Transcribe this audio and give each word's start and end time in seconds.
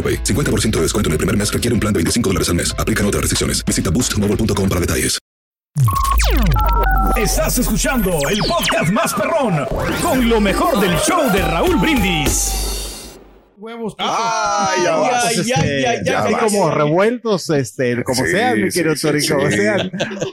AroPay. 0.00 0.24
50% 0.24 0.70
de 0.70 0.82
descuento 0.82 1.08
en 1.08 1.12
el 1.12 1.18
primer 1.18 1.36
mes 1.36 1.52
requiere 1.52 1.74
un 1.74 1.80
plan 1.80 1.92
de 1.92 1.98
25 1.98 2.30
dólares 2.30 2.48
al 2.48 2.54
mes. 2.54 2.74
Aplican 2.78 3.04
otras 3.04 3.20
restricciones. 3.20 3.62
Visita 3.66 3.90
boostmobile.com 3.90 4.68
para 4.68 4.80
detalles. 4.80 5.18
Estás 7.16 7.58
escuchando 7.58 8.10
el 8.28 8.38
podcast 8.40 8.90
más 8.92 9.14
perrón 9.14 9.66
con 10.02 10.28
lo 10.28 10.40
mejor 10.40 10.80
del 10.80 10.96
show 10.98 11.30
de 11.32 11.42
Raúl 11.42 11.76
Brindis. 11.76 12.66
Huevos, 13.56 13.94
Ay, 13.98 14.84
ya 14.84 14.96
vas, 14.96 15.26
ay, 15.26 15.40
este, 15.40 15.86
ay, 15.86 15.98
ya 16.02 16.22
ay, 16.24 16.32
vas. 16.32 16.44
como 16.44 16.70
revueltos, 16.70 17.50
este, 17.50 18.02
como 18.04 18.24
Sí, 18.24 18.30
sean, 18.30 18.62
mi 18.62 18.70
querido 18.70 18.96
sí, 18.96 19.02
Tori, 19.02 19.28
como 19.28 19.50
sí. 19.50 19.56
sean. 19.58 19.92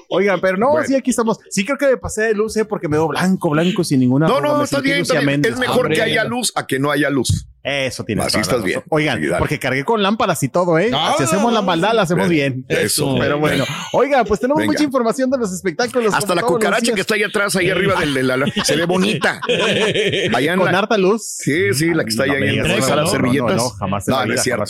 Oigan, 0.10 0.40
pero 0.40 0.56
no, 0.56 0.72
Bueno. 0.72 0.88
sí, 0.88 0.96
aquí 0.96 1.10
estamos. 1.10 1.38
Sí, 1.50 1.66
creo 1.66 1.78
que 1.78 1.88
me 1.88 1.98
pasé 1.98 2.22
de 2.24 2.34
luz, 2.34 2.56
¿eh? 2.56 2.64
porque 2.64 2.88
me 2.88 2.96
veo 2.96 3.10
blanco, 3.10 3.50
blanco, 3.50 3.84
sin 3.84 4.00
ninguna. 4.00 4.28
No, 4.28 4.40
no, 4.40 4.64
está 4.64 4.80
bien. 4.80 5.02
Es 5.02 5.58
mejor 5.58 5.88
Hombre. 5.88 5.96
que 5.96 6.02
haya 6.04 6.24
luz 6.24 6.54
a 6.56 6.66
que 6.66 6.80
no 6.80 6.90
haya 6.90 7.10
luz. 7.10 7.50
Eso 7.64 8.06
tiene 8.06 8.22
Así 8.22 8.40
estás 8.40 8.64
bien. 8.64 8.82
Oigan, 8.90 9.22
Sí, 9.22 9.28
porque 9.38 9.60
cargué 9.60 9.84
con 9.84 10.02
lámparas 10.02 10.42
y 10.44 10.48
todo, 10.48 10.80
¿eh? 10.80 10.90
Ah, 10.94 11.16
si 11.18 11.24
hacemos 11.24 11.52
la 11.52 11.62
maldad, 11.62 11.94
la 11.94 12.04
hacemos 12.04 12.30
bien. 12.30 12.66
Eso. 12.70 13.18
Pero 13.20 13.40
bueno, 13.40 13.66
oigan, 13.92 14.26
pues 14.26 14.40
tenemos 14.40 14.60
Venga. 14.60 14.72
mucha 14.72 14.84
información 14.86 15.30
de 15.30 15.38
los 15.38 15.52
espectáculos. 15.52 16.14
Hasta 16.14 16.34
la 16.34 16.44
cucaracha 16.44 16.94
que 16.94 17.02
está 17.02 17.16
ahí 17.16 17.24
atrás, 17.24 17.56
ahí 17.58 17.70
arriba 17.70 18.00
del, 18.00 18.14
de 18.14 18.24
la, 18.24 18.38
se 18.64 18.76
ve 18.78 18.86
bonita. 18.86 19.42
Allá 20.34 20.54
en 20.54 20.60
Con 20.60 20.72
la- 20.72 20.80
harta 20.80 20.98
luz. 20.98 21.24
Sí, 21.40 21.74
sí, 21.74 21.94
la 21.94 22.04
que 22.04 22.10
está 22.10 22.26
No 22.26 22.34
ahí 22.34 22.58
en 22.60 22.68
la 22.68 22.82
sala 22.82 23.02
de 23.02 23.06
no, 23.08 23.12
servilletas. 23.12 23.56
no, 23.58 23.64
no, 23.64 23.70
jamás 23.72 24.08
no, 24.08 24.26
no 24.26 24.34
es 24.34 24.44
cierto. 24.44 24.66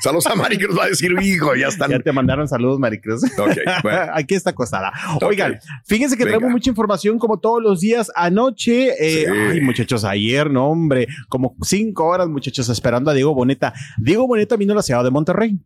Saludos 0.00 0.26
a 0.26 0.34
Mari 0.34 0.58
que 0.58 0.68
nos 0.68 0.78
va 0.78 0.84
a 0.84 0.88
decir, 0.88 1.10
hijo, 1.20 1.54
ya 1.56 1.68
están. 1.68 1.90
Ya 1.90 1.98
te 1.98 2.12
mandaron 2.12 2.46
saludos, 2.48 2.78
Maricruz. 2.78 3.22
Ok, 3.38 3.56
bueno. 3.82 3.98
Aquí 4.14 4.34
está 4.34 4.50
acostada. 4.50 4.92
Oigan, 5.22 5.58
fíjense 5.84 6.16
que 6.16 6.24
Venga. 6.24 6.36
traemos 6.38 6.52
mucha 6.52 6.70
información 6.70 7.18
como 7.18 7.38
todos 7.38 7.62
los 7.62 7.80
días. 7.80 8.10
Anoche, 8.14 8.90
eh, 8.98 9.16
Sí. 9.16 9.24
ay, 9.52 9.60
muchachos, 9.60 10.04
ayer, 10.04 10.50
no, 10.50 10.68
hombre, 10.68 11.06
como 11.28 11.54
cinco 11.62 12.04
horas, 12.06 12.25
muchachos, 12.30 12.68
esperando 12.68 13.10
a 13.10 13.14
Diego 13.14 13.34
Boneta. 13.34 13.72
Diego 13.98 14.26
Boneta 14.26 14.56
vino 14.56 14.72
a 14.72 14.76
la 14.76 14.82
ciudad 14.82 15.04
de 15.04 15.10
Monterrey. 15.10 15.58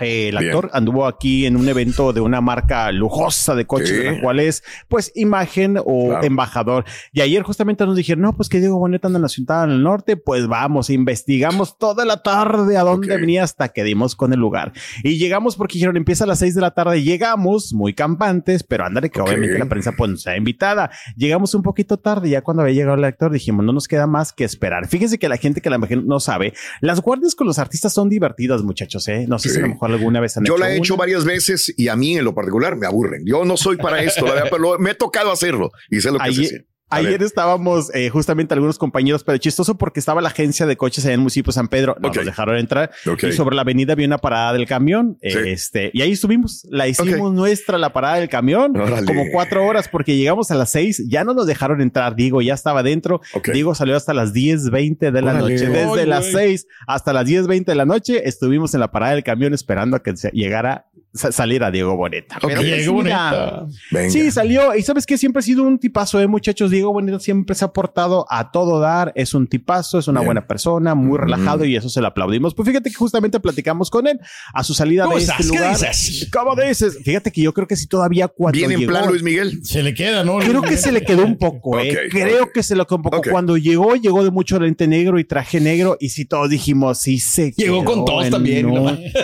Eh, 0.00 0.28
el 0.28 0.38
Bien. 0.38 0.50
actor 0.50 0.70
anduvo 0.72 1.06
aquí 1.06 1.44
en 1.44 1.54
un 1.54 1.68
evento 1.68 2.12
de 2.14 2.22
una 2.22 2.40
marca 2.40 2.90
lujosa 2.92 3.54
de 3.54 3.66
coches, 3.66 3.90
Sí. 3.90 3.96
de 3.96 4.12
la 4.12 4.20
cual 4.22 4.40
es, 4.40 4.64
pues, 4.88 5.12
imagen 5.14 5.76
o 5.84 6.08
Claro. 6.08 6.24
embajador. 6.26 6.84
Y 7.12 7.20
ayer 7.20 7.42
justamente 7.42 7.84
nos 7.84 7.94
dijeron, 7.96 8.22
no, 8.22 8.32
pues 8.34 8.48
que 8.48 8.58
Diego 8.58 8.78
Boneta 8.78 9.08
anda 9.08 9.18
en 9.18 9.22
la 9.22 9.28
ciudad 9.28 9.68
del 9.68 9.82
norte, 9.82 10.16
pues 10.16 10.46
vamos, 10.48 10.88
investigamos 10.88 11.76
toda 11.78 12.04
la 12.06 12.22
tarde 12.22 12.78
a 12.78 12.82
dónde 12.82 13.12
Ok. 13.14 13.20
venía 13.20 13.44
hasta 13.44 13.68
que 13.68 13.84
dimos 13.84 14.16
con 14.16 14.32
el 14.32 14.40
lugar. 14.40 14.72
Y 15.04 15.18
llegamos 15.18 15.56
porque 15.56 15.74
dijeron, 15.74 15.96
empieza 15.98 16.24
a 16.24 16.26
las 16.26 16.38
seis 16.38 16.54
de 16.54 16.62
la 16.62 16.70
tarde, 16.72 17.02
llegamos 17.02 17.74
muy 17.74 17.92
campantes, 17.92 18.62
pero 18.64 18.86
ándale 18.86 19.10
que 19.10 19.20
obviamente 19.20 19.58
la 19.58 19.66
prensa 19.66 19.92
pues 19.92 20.10
nos 20.10 20.26
ha 20.26 20.36
invitada. 20.36 20.90
Llegamos 21.16 21.54
un 21.54 21.62
poquito 21.62 21.98
tarde, 21.98 22.30
ya 22.30 22.40
cuando 22.40 22.62
había 22.62 22.74
llegado 22.74 22.96
el 22.96 23.04
actor 23.04 23.30
dijimos, 23.30 23.64
no 23.64 23.72
nos 23.74 23.88
queda 23.88 24.06
más 24.06 24.32
que 24.32 24.44
esperar. 24.44 24.88
Fíjense 24.88 25.18
que 25.18 25.28
la 25.28 25.36
gente 25.36 25.60
que 25.60 25.68
a 25.68 25.72
lo 25.72 25.78
mejor 25.78 26.02
no 26.02 26.18
sabe, 26.18 26.54
las 26.80 27.00
guardias 27.02 27.34
con 27.34 27.46
los 27.46 27.58
artistas 27.58 27.92
son 27.92 28.08
divertidas, 28.08 28.62
muchachos, 28.62 29.06
¿eh? 29.08 29.26
No 29.28 29.38
sé 29.38 29.48
Sí. 29.50 29.54
si 29.56 29.60
a 29.60 29.62
lo 29.62 29.68
mejor 29.68 29.81
alguna 29.82 30.20
vez 30.20 30.36
han 30.36 30.44
Yo 30.44 30.54
hecho 30.54 30.60
la 30.60 30.72
he 30.72 30.76
hecho 30.76 30.96
varias 30.96 31.24
veces 31.24 31.72
y 31.76 31.88
a 31.88 31.96
mí 31.96 32.16
en 32.16 32.24
lo 32.24 32.34
particular 32.34 32.76
me 32.76 32.86
aburren. 32.86 33.24
Yo 33.26 33.44
no 33.44 33.56
soy 33.56 33.76
para 33.76 34.02
esto, 34.02 34.26
la 34.26 34.34
verdad, 34.34 34.48
pero 34.50 34.78
me 34.78 34.90
ha 34.90 34.94
tocado 34.94 35.30
hacerlo 35.30 35.70
y 35.90 36.00
sé 36.00 36.10
lo 36.10 36.18
que 36.18 36.32
se 36.32 36.66
Ayer, 36.96 37.22
estábamos 37.22 37.94
eh, 37.94 38.08
justamente 38.10 38.54
algunos 38.54 38.78
compañeros, 38.78 39.24
pero 39.24 39.38
chistoso 39.38 39.76
porque 39.78 40.00
estaba 40.00 40.20
la 40.20 40.28
agencia 40.28 40.66
de 40.66 40.76
coches 40.76 41.04
en 41.04 41.12
el 41.12 41.18
municipio 41.18 41.50
de 41.50 41.54
San 41.54 41.68
Pedro, 41.68 41.96
no 42.00 42.08
nos 42.10 42.24
dejaron 42.24 42.56
entrar. 42.56 42.90
Y 43.22 43.32
sobre 43.32 43.56
la 43.56 43.62
avenida 43.62 43.92
había 43.94 44.06
una 44.06 44.18
parada 44.18 44.52
del 44.52 44.66
camión, 44.66 45.16
eh, 45.20 45.30
Sí. 45.30 45.38
este, 45.50 45.90
y 45.92 46.02
ahí 46.02 46.12
estuvimos, 46.12 46.66
la 46.70 46.86
hicimos 46.88 47.32
nuestra 47.32 47.78
la 47.78 47.92
parada 47.92 48.16
del 48.16 48.28
camión, 48.28 48.76
Órale. 48.78 49.06
como 49.06 49.24
cuatro 49.32 49.64
horas 49.66 49.88
porque 49.88 50.16
llegamos 50.16 50.50
a 50.50 50.54
las 50.54 50.70
seis, 50.70 51.02
ya 51.08 51.24
no 51.24 51.34
nos 51.34 51.46
dejaron 51.46 51.80
entrar, 51.80 52.14
Diego 52.16 52.42
ya 52.42 52.54
estaba 52.54 52.82
dentro. 52.82 53.20
Diego 53.52 53.74
salió 53.74 53.96
hasta 53.96 54.14
las 54.14 54.32
10:20 54.32 55.10
de 55.10 55.22
la 55.22 55.32
Órale. 55.32 55.54
noche, 55.54 55.68
desde 55.68 56.06
las 56.06 56.26
seis 56.26 56.66
hasta 56.86 57.12
las 57.12 57.26
10:20 57.26 57.72
de 57.72 57.74
la 57.76 57.84
noche 57.84 58.28
estuvimos 58.28 58.74
en 58.74 58.80
la 58.80 58.90
parada 58.90 59.12
del 59.14 59.24
camión 59.24 59.54
esperando 59.54 59.96
a 59.96 60.02
que 60.02 60.16
se- 60.16 60.30
llegara 60.32 60.86
saliera 61.14 61.70
Diego 61.70 61.96
Boneta. 61.96 62.38
Pero 62.40 62.62
Diego 62.62 62.94
Boneta. 62.94 63.66
Venga. 63.90 64.10
Sí, 64.10 64.30
salió. 64.30 64.74
Y 64.74 64.82
sabes 64.82 65.06
que 65.06 65.18
siempre 65.18 65.40
ha 65.40 65.42
sido 65.42 65.62
un 65.62 65.78
tipazo, 65.78 66.20
eh, 66.20 66.26
muchachos. 66.26 66.70
Diego 66.70 66.92
Boneta 66.92 67.20
siempre 67.20 67.54
se 67.54 67.64
ha 67.64 67.68
portado 67.72 68.26
a 68.30 68.50
todo 68.50 68.80
dar. 68.80 69.12
Es 69.14 69.34
un 69.34 69.46
tipazo, 69.46 69.98
es 69.98 70.08
una 70.08 70.20
Bien. 70.20 70.26
buena 70.28 70.46
persona, 70.46 70.94
muy 70.94 71.18
relajado 71.18 71.64
y 71.64 71.76
eso 71.76 71.88
se 71.88 72.00
lo 72.00 72.06
aplaudimos. 72.08 72.54
Pues 72.54 72.68
fíjate 72.68 72.90
que 72.90 72.96
justamente 72.96 73.40
platicamos 73.40 73.90
con 73.90 74.06
él 74.06 74.18
a 74.54 74.64
su 74.64 74.74
salida 74.74 75.04
¿Cómo 75.04 75.16
de 75.16 75.22
estás? 75.22 75.40
este 75.40 75.52
¿Qué 75.52 75.58
lugar. 75.58 75.76
dices? 75.76 76.28
¿Cómo 76.32 76.56
dices? 76.56 76.98
Fíjate 77.04 77.30
que 77.30 77.42
yo 77.42 77.52
creo 77.52 77.66
que 77.66 77.76
si 77.76 77.86
todavía 77.86 78.28
cuando 78.28 78.56
Bien 78.58 78.72
en 78.72 78.78
llegó, 78.80 78.92
plan, 78.92 79.08
Luis 79.08 79.22
Miguel. 79.22 79.64
Se 79.64 79.82
le 79.82 79.94
queda, 79.94 80.24
¿no? 80.24 80.38
Creo 80.38 80.62
que 80.62 80.76
se 80.76 80.92
le 80.92 81.02
quedó 81.02 81.24
un 81.24 81.36
poco, 81.36 81.78
eh. 81.78 82.08
Creo 82.10 82.50
que 82.52 82.62
se 82.62 82.74
le 82.76 82.84
quedó 82.84 82.96
un 82.96 83.02
poco. 83.02 83.22
Cuando 83.30 83.56
llegó, 83.56 83.94
llegó 83.96 84.24
de 84.24 84.30
mucho 84.30 84.58
lente 84.58 84.86
negro 84.86 85.18
y 85.18 85.24
traje 85.24 85.60
negro. 85.60 85.96
Y 86.00 86.08
si 86.10 86.24
todos 86.24 86.48
dijimos, 86.48 86.98
sí 86.98 87.18
se 87.18 87.52
Llegó 87.52 87.84
quedó 87.84 88.04
con 88.04 88.24
en 88.24 88.30
también. 88.30 88.72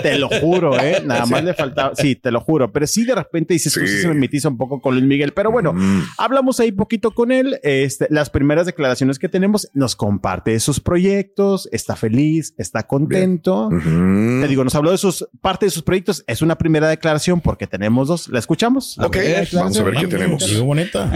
Te 0.03 0.19
lo 0.19 0.29
juro, 0.29 0.79
eh. 0.79 1.03
Nada 1.05 1.27
más 1.27 1.45
le 1.45 1.55
Sí, 1.97 2.15
te 2.17 2.31
lo 2.31 2.41
juro. 2.41 2.73
Pero 2.73 2.87
sí, 2.87 3.05
de 3.05 3.15
repente 3.15 3.55
dices, 3.55 3.73
tú 3.73 3.81
Sí. 3.81 3.99
se 4.03 4.09
me 4.09 4.15
metiste 4.15 4.49
un 4.49 4.57
poco 4.57 4.81
con 4.81 4.95
Luis 4.95 5.07
Miguel. 5.07 5.33
Pero 5.33 5.51
bueno, 5.51 5.73
Mm. 5.73 6.03
hablamos 6.19 6.61
ahí 6.61 6.73
poquito 6.73 7.13
con 7.13 7.33
él. 7.33 7.59
Este, 7.63 8.07
las 8.11 8.31
primeras 8.31 8.67
declaraciones 8.67 9.19
que 9.19 9.29
tenemos, 9.29 9.69
nos 9.75 9.97
comparte 9.97 10.53
de 10.53 10.61
sus 10.61 10.81
proyectos, 10.81 11.69
está 11.73 11.97
feliz, 11.97 12.55
está 12.59 12.83
contento. 12.87 13.69
Te 13.71 14.49
digo, 14.49 14.65
nos 14.65 14.75
habló 14.75 14.91
de 14.91 14.99
sus 14.99 15.27
parte 15.41 15.67
de 15.67 15.71
sus 15.71 15.83
proyectos. 15.83 16.25
Es 16.27 16.43
una 16.43 16.57
primera 16.59 16.89
declaración 16.89 17.41
porque 17.41 17.67
tenemos 17.67 18.09
dos. 18.09 18.29
¿La 18.29 18.39
escuchamos? 18.39 18.97
La 18.99 19.07
Ok, 19.07 19.17
vamos 19.53 19.79
a 19.79 19.83
ver 19.85 19.95
qué 19.95 20.07
Ah, 20.07 20.09
tenemos. 20.09 20.61
Boneta. 20.63 21.11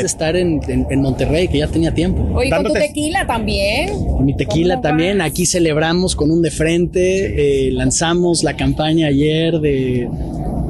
estar 0.06 0.36
en, 0.36 0.60
en- 0.68 0.86
en 0.90 1.00
Monterrey, 1.02 1.48
que 1.48 1.58
ya 1.58 1.68
tenía 1.68 1.92
tiempo. 1.94 2.22
Oye, 2.34 2.50
con 2.50 2.64
tu 2.64 2.72
Dándote- 2.72 2.88
tequila 2.88 3.26
también. 3.26 3.90
Mi 4.24 4.36
tequila 4.36 4.74
¿Cómo 4.74 4.82
también, 4.82 5.18
vas? 5.18 5.28
aquí 5.30 5.46
celebramos 5.46 6.14
con 6.16 6.30
un 6.30 6.42
de 6.42 6.50
frente, 6.50 7.68
eh, 7.68 7.72
lanzamos 7.72 8.42
la 8.42 8.56
campaña 8.56 9.08
ayer 9.08 9.54
de 9.60 9.85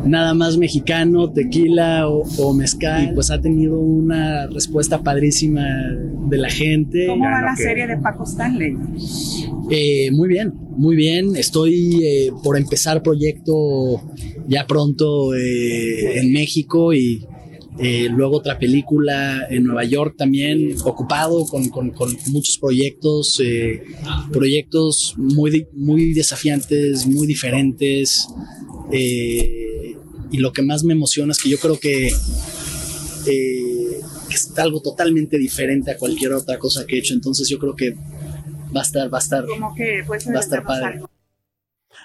nada 0.04 0.34
más 0.34 0.56
mexicano, 0.56 1.30
tequila 1.32 2.08
o, 2.08 2.22
o 2.38 2.54
mezcal, 2.54 3.10
y 3.10 3.14
pues 3.14 3.30
ha 3.30 3.40
tenido 3.40 3.78
una 3.78 4.46
respuesta 4.46 5.02
padrísima 5.02 5.64
de 6.30 6.38
la 6.38 6.50
gente. 6.50 7.06
¿Cómo 7.06 7.24
va 7.24 7.42
la 7.42 7.56
serie 7.56 7.86
de 7.86 7.96
Paco 7.98 8.24
Stanley? 8.24 8.76
Eh, 9.70 10.10
muy 10.12 10.28
bien, 10.28 10.52
muy 10.76 10.94
bien. 10.96 11.34
Estoy 11.36 12.00
eh, 12.04 12.30
por 12.44 12.56
empezar 12.56 13.02
proyecto 13.02 13.54
ya 14.48 14.66
pronto 14.66 15.34
eh, 15.34 16.20
en 16.20 16.32
México 16.32 16.92
y 16.92 17.26
eh, 17.78 18.08
luego 18.10 18.36
otra 18.38 18.58
película 18.58 19.46
en 19.50 19.64
Nueva 19.64 19.84
York 19.84 20.14
también, 20.16 20.76
ocupado 20.84 21.44
con, 21.46 21.68
con- 21.68 21.90
con 21.90 22.08
muchos 22.32 22.56
proyectos, 22.58 23.38
eh, 23.44 23.82
proyectos 24.32 25.14
muy, 25.18 25.66
muy 25.74 26.14
desafiantes, 26.14 27.06
muy 27.06 27.26
diferentes. 27.26 28.28
Eh, 28.92 29.96
y 30.30 30.38
lo 30.38 30.52
que 30.52 30.62
más 30.62 30.84
me 30.84 30.92
emociona 30.94 31.32
es 31.32 31.38
que 31.42 31.48
yo 31.48 31.58
creo 31.58 31.78
que, 31.78 32.08
eh, 32.08 34.00
que 34.28 34.34
es 34.34 34.52
algo 34.58 34.80
totalmente 34.80 35.38
diferente 35.38 35.90
a 35.90 35.96
cualquier 35.98 36.32
otra 36.32 36.58
cosa 36.58 36.86
que 36.86 36.96
he 36.96 36.98
hecho. 36.98 37.14
Entonces 37.14 37.48
yo 37.48 37.58
creo 37.58 37.74
que 37.76 37.94
va 38.74 38.80
a 38.80 38.82
estar, 38.82 39.12
va 39.12 39.18
a 39.18 39.20
estar, 39.20 39.46
Como 39.46 39.74
que 39.74 40.02
pues 40.06 40.26
va 40.28 40.38
a 40.38 40.40
estar 40.40 40.62
padre. 40.64 41.00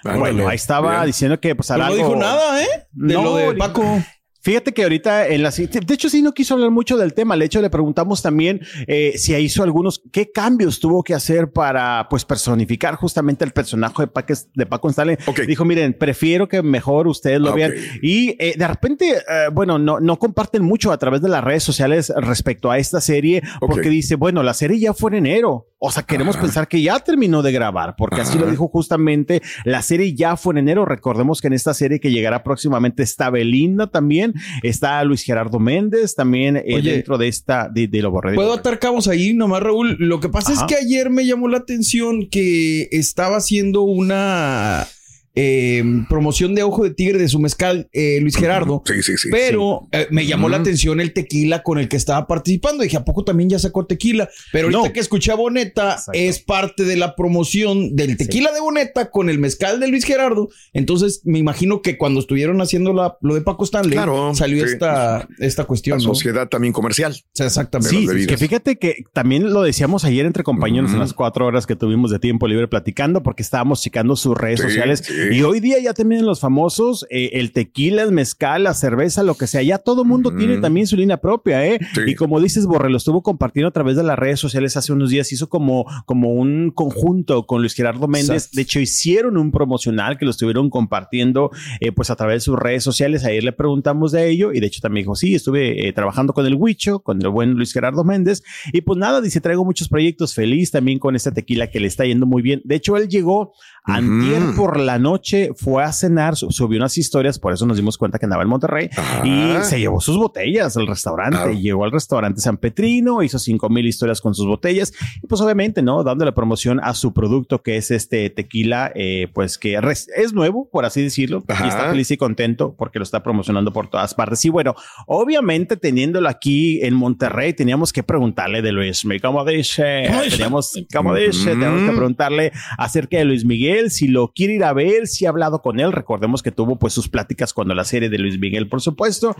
Bueno, 0.04 0.48
ahí 0.48 0.56
estaba 0.56 0.92
Bien. 0.94 1.06
diciendo 1.06 1.38
que 1.40 1.54
pues 1.54 1.70
hará 1.70 1.86
no 1.86 1.92
algo- 1.92 1.96
dijo 2.08 2.16
nada, 2.16 2.62
¿eh? 2.62 2.66
De 2.92 3.14
No, 3.14 3.22
lo 3.22 3.36
de 3.36 3.54
Paco. 3.54 4.02
Fíjate 4.42 4.72
que 4.72 4.82
ahorita 4.82 5.28
en 5.28 5.42
la 5.42 5.50
de 5.50 5.94
hecho 5.94 6.08
sí 6.08 6.20
no 6.20 6.32
quiso 6.32 6.54
hablar 6.54 6.70
mucho 6.70 6.96
del 6.96 7.14
tema. 7.14 7.36
De 7.36 7.44
hecho 7.44 7.62
le 7.62 7.70
preguntamos 7.70 8.22
también 8.22 8.60
eh, 8.86 9.14
si 9.16 9.34
hizo 9.34 9.62
algunos 9.62 10.02
qué 10.12 10.32
cambios 10.32 10.80
tuvo 10.80 11.02
que 11.02 11.14
hacer 11.14 11.52
para 11.52 12.08
pues 12.10 12.24
personificar 12.24 12.96
justamente 12.96 13.44
el 13.44 13.52
personaje 13.52 14.02
de, 14.02 14.06
Paco, 14.08 14.34
de 14.54 14.66
Paco 14.66 14.90
Stanley. 14.90 15.16
Dijo 15.46 15.64
miren 15.64 15.94
prefiero 15.94 16.48
que 16.48 16.62
mejor 16.62 17.06
ustedes 17.06 17.40
lo 17.40 17.54
vean 17.54 17.72
y 18.02 18.30
eh, 18.38 18.54
de 18.56 18.68
repente 18.68 19.10
eh, 19.10 19.48
bueno 19.52 19.78
no 19.78 20.00
no 20.00 20.18
comparten 20.18 20.62
mucho 20.62 20.92
a 20.92 20.98
través 20.98 21.22
de 21.22 21.28
las 21.28 21.44
redes 21.44 21.62
sociales 21.62 22.12
respecto 22.16 22.70
a 22.70 22.78
esta 22.78 23.00
serie 23.00 23.42
porque 23.60 23.88
dice 23.88 24.16
bueno 24.16 24.42
la 24.42 24.54
serie 24.54 24.78
ya 24.78 24.92
fue 24.92 25.10
en 25.12 25.26
enero 25.26 25.68
o 25.78 25.90
sea 25.90 26.02
queremos 26.02 26.36
pensar 26.36 26.66
que 26.68 26.82
ya 26.82 26.98
terminó 26.98 27.42
de 27.42 27.52
grabar 27.52 27.94
porque 27.96 28.20
así 28.20 28.38
lo 28.38 28.46
dijo 28.46 28.68
justamente 28.68 29.40
la 29.64 29.82
serie 29.82 30.14
ya 30.14 30.36
fue 30.36 30.54
en 30.54 30.58
enero. 30.58 30.84
Recordemos 30.84 31.40
que 31.40 31.46
en 31.46 31.52
esta 31.52 31.74
serie 31.74 32.00
que 32.00 32.10
llegará 32.10 32.42
próximamente 32.42 33.02
está 33.02 33.30
Belinda 33.30 33.86
también 33.88 34.31
Está 34.62 35.02
Luis 35.04 35.22
Gerardo 35.22 35.58
Méndez 35.58 36.14
también 36.14 36.56
eh, 36.56 36.82
dentro 36.82 37.18
de 37.18 37.28
esta, 37.28 37.68
de, 37.68 37.88
lo 38.02 38.10
borré. 38.10 38.34
Puedo 38.34 38.52
atar 38.52 38.78
cabos 38.78 39.08
ahí 39.08 39.34
nomás, 39.34 39.62
Raúl. 39.62 39.96
Lo 39.98 40.20
que 40.20 40.28
pasa 40.28 40.52
es 40.52 40.62
que 40.64 40.74
ayer 40.74 41.10
me 41.10 41.26
llamó 41.26 41.48
la 41.48 41.58
atención 41.58 42.28
que 42.28 42.88
estaba 42.92 43.36
haciendo 43.36 43.82
una 43.82 44.86
eh, 45.34 45.82
promoción 46.08 46.54
de 46.54 46.62
Ojo 46.62 46.84
de 46.84 46.90
Tigre 46.90 47.18
de 47.18 47.28
su 47.28 47.38
mezcal, 47.38 47.88
eh, 47.92 48.18
Luis 48.20 48.36
Gerardo. 48.36 48.82
Sí, 48.84 49.02
sí, 49.02 49.16
sí. 49.16 49.28
Pero 49.30 49.88
eh, 49.92 50.06
me 50.10 50.26
llamó 50.26 50.48
la 50.48 50.58
atención 50.58 51.00
el 51.00 51.12
tequila 51.12 51.62
con 51.62 51.78
el 51.78 51.88
que 51.88 51.96
estaba 51.96 52.26
participando. 52.26 52.82
Dije, 52.82 52.96
¿a 52.96 53.04
poco 53.04 53.24
también 53.24 53.50
ya 53.50 53.58
sacó 53.58 53.86
tequila? 53.86 54.28
Pero 54.52 54.68
ahorita 54.68 54.92
que 54.92 55.00
escuché 55.00 55.32
a 55.32 55.36
Boneta, 55.36 56.02
es 56.12 56.40
parte 56.40 56.84
de 56.84 56.96
la 56.96 57.16
promoción 57.16 57.96
del 57.96 58.16
tequila 58.16 58.52
de 58.52 58.60
Boneta 58.60 59.10
con 59.10 59.30
el 59.30 59.38
mezcal 59.38 59.80
de 59.80 59.88
Luis 59.88 60.04
Gerardo. 60.04 60.50
Entonces, 60.72 61.22
me 61.24 61.38
imagino 61.38 61.82
que 61.82 61.96
cuando 61.96 62.20
estuvieron 62.20 62.60
haciendo 62.60 62.92
la, 62.92 63.16
lo 63.22 63.34
de 63.34 63.40
Paco 63.40 63.64
Stanley, 63.64 63.98
salió 64.34 64.64
esta, 64.64 65.28
esta 65.38 65.64
cuestión. 65.64 65.98
La 65.98 66.04
sociedad 66.04 66.48
también 66.48 66.72
comercial. 66.72 67.16
exactamente. 67.38 67.90
Sí, 67.90 68.26
que 68.26 68.36
fíjate 68.36 68.76
que 68.76 69.04
también 69.12 69.52
lo 69.52 69.62
decíamos 69.62 70.04
ayer 70.04 70.26
entre 70.26 70.42
compañeros 70.42 70.92
en 70.92 70.98
las 70.98 71.12
cuatro 71.12 71.46
horas 71.46 71.66
que 71.66 71.76
tuvimos 71.76 72.10
de 72.10 72.18
tiempo 72.18 72.46
libre 72.48 72.68
platicando, 72.68 73.22
porque 73.22 73.42
estábamos 73.42 73.82
checando 73.82 74.16
sus 74.16 74.36
redes 74.36 74.60
sociales 74.60 75.02
y 75.30 75.42
hoy 75.42 75.60
día 75.60 75.78
ya 75.80 75.94
también 75.94 76.24
los 76.26 76.40
famosos, 76.40 77.06
eh, 77.10 77.30
el 77.34 77.52
tequila, 77.52 78.02
el 78.02 78.12
mezcal, 78.12 78.64
la 78.64 78.74
cerveza, 78.74 79.22
lo 79.22 79.34
que 79.34 79.46
sea, 79.46 79.62
ya 79.62 79.78
todo 79.78 80.04
mundo 80.04 80.34
tiene 80.34 80.58
también 80.58 80.86
su 80.86 80.96
línea 80.96 81.18
propia, 81.18 81.66
¿eh? 81.66 81.78
Y 82.06 82.14
como 82.14 82.40
dices, 82.40 82.66
Borre, 82.66 82.90
lo 82.90 82.96
estuvo 82.96 83.22
compartiendo 83.22 83.68
a 83.68 83.72
través 83.72 83.96
de 83.96 84.02
las 84.02 84.18
redes 84.18 84.40
sociales 84.40 84.76
hace 84.76 84.92
unos 84.92 85.10
días, 85.10 85.32
hizo 85.32 85.48
como, 85.48 85.86
como 86.06 86.32
un 86.32 86.70
conjunto 86.70 87.46
con 87.46 87.60
Luis 87.60 87.74
Gerardo 87.74 88.08
Méndez. 88.08 88.50
De 88.50 88.62
hecho, 88.62 88.80
hicieron 88.80 89.36
un 89.36 89.52
promocional 89.52 90.18
que 90.18 90.24
lo 90.24 90.30
estuvieron 90.30 90.70
compartiendo 90.70 91.50
eh, 91.80 91.92
pues 91.92 92.10
a 92.10 92.16
través 92.16 92.36
de 92.36 92.40
sus 92.40 92.58
redes 92.58 92.82
sociales. 92.82 93.24
Ayer 93.24 93.44
le 93.44 93.52
preguntamos 93.52 94.12
de 94.12 94.28
ello 94.28 94.52
y 94.52 94.60
de 94.60 94.66
hecho 94.66 94.80
también 94.80 95.04
dijo, 95.04 95.14
sí, 95.14 95.34
estuve 95.34 95.88
eh, 95.88 95.92
trabajando 95.92 96.32
con 96.32 96.46
el 96.46 96.54
Huicho, 96.54 97.00
con 97.00 97.20
el 97.22 97.28
buen 97.28 97.52
Luis 97.52 97.72
Gerardo 97.72 98.04
Méndez. 98.04 98.42
Y 98.72 98.82
pues 98.82 98.98
nada, 98.98 99.20
dice, 99.20 99.40
traigo 99.40 99.64
muchos 99.64 99.88
proyectos, 99.88 100.34
feliz 100.34 100.70
también 100.70 100.98
con 100.98 101.16
este 101.16 101.32
tequila 101.32 101.70
que 101.70 101.80
le 101.80 101.88
está 101.88 102.04
yendo 102.04 102.26
muy 102.26 102.42
bien. 102.42 102.60
De 102.64 102.76
hecho, 102.76 102.96
él 102.96 103.08
llegó 103.08 103.52
Antier 103.84 104.54
por 104.56 104.78
la 104.78 105.00
noche 105.00 105.50
fue 105.56 105.82
a 105.82 105.92
cenar, 105.92 106.36
subió 106.36 106.78
unas 106.78 106.96
historias, 106.98 107.40
por 107.40 107.52
eso 107.52 107.66
nos 107.66 107.76
dimos 107.76 107.98
cuenta 107.98 108.20
que 108.20 108.26
andaba 108.26 108.44
en 108.44 108.48
Monterrey 108.48 108.88
y 109.24 109.54
se 109.62 109.80
llevó 109.80 110.00
sus 110.00 110.16
botellas 110.16 110.76
al 110.76 110.86
restaurante. 110.86 111.58
Llegó 111.60 111.84
al 111.84 111.90
restaurante 111.90 112.40
San 112.40 112.58
Petrino, 112.58 113.24
hizo 113.24 113.40
cinco 113.40 113.68
mil 113.68 113.84
historias 113.84 114.20
con 114.20 114.34
sus 114.34 114.46
botellas 114.46 114.92
y 115.20 115.26
pues 115.26 115.40
obviamente, 115.40 115.82
¿no? 115.82 116.04
Dándole 116.04 116.30
promoción 116.30 116.78
a 116.80 116.94
su 116.94 117.12
producto 117.12 117.62
que 117.62 117.76
es 117.76 117.90
este 117.90 118.30
tequila, 118.30 118.92
eh, 118.94 119.26
pues 119.34 119.58
que 119.58 119.80
es 120.16 120.32
nuevo, 120.32 120.68
por 120.70 120.84
así 120.84 121.02
decirlo, 121.02 121.42
y 121.48 121.66
está 121.66 121.90
feliz 121.90 122.08
y 122.12 122.16
contento 122.16 122.76
porque 122.78 123.00
lo 123.00 123.02
está 123.02 123.24
promocionando 123.24 123.72
por 123.72 123.88
todas 123.90 124.14
partes. 124.14 124.44
Y 124.44 124.48
bueno, 124.48 124.76
obviamente 125.08 125.76
teniéndolo 125.76 126.28
aquí 126.28 126.80
en 126.84 126.94
Monterrey, 126.94 127.52
teníamos 127.52 127.92
que 127.92 128.04
preguntarle 128.04 128.62
de 128.62 128.70
Luis 128.70 129.04
Miguel, 129.04 129.22
como 129.22 129.44
dice, 129.44 130.08
teníamos, 130.30 130.72
como 130.94 131.16
dice, 131.16 131.50
tenemos 131.50 131.82
que 131.82 131.96
preguntarle 131.96 132.52
acerca 132.78 133.18
de 133.18 133.24
Luis 133.24 133.44
Miguel 133.44 133.71
si 133.90 134.08
lo 134.08 134.32
quiere 134.32 134.54
ir 134.54 134.64
a 134.64 134.72
ver, 134.72 135.06
si 135.06 135.26
ha 135.26 135.30
hablado 135.30 135.62
con 135.62 135.80
él. 135.80 135.92
Recordemos 135.92 136.42
que 136.42 136.52
tuvo 136.52 136.78
pues 136.78 136.92
sus 136.92 137.08
pláticas 137.08 137.52
cuando 137.52 137.74
la 137.74 137.84
serie 137.84 138.08
de 138.08 138.18
Luis 138.18 138.38
Miguel, 138.38 138.68
por 138.68 138.80
supuesto. 138.80 139.36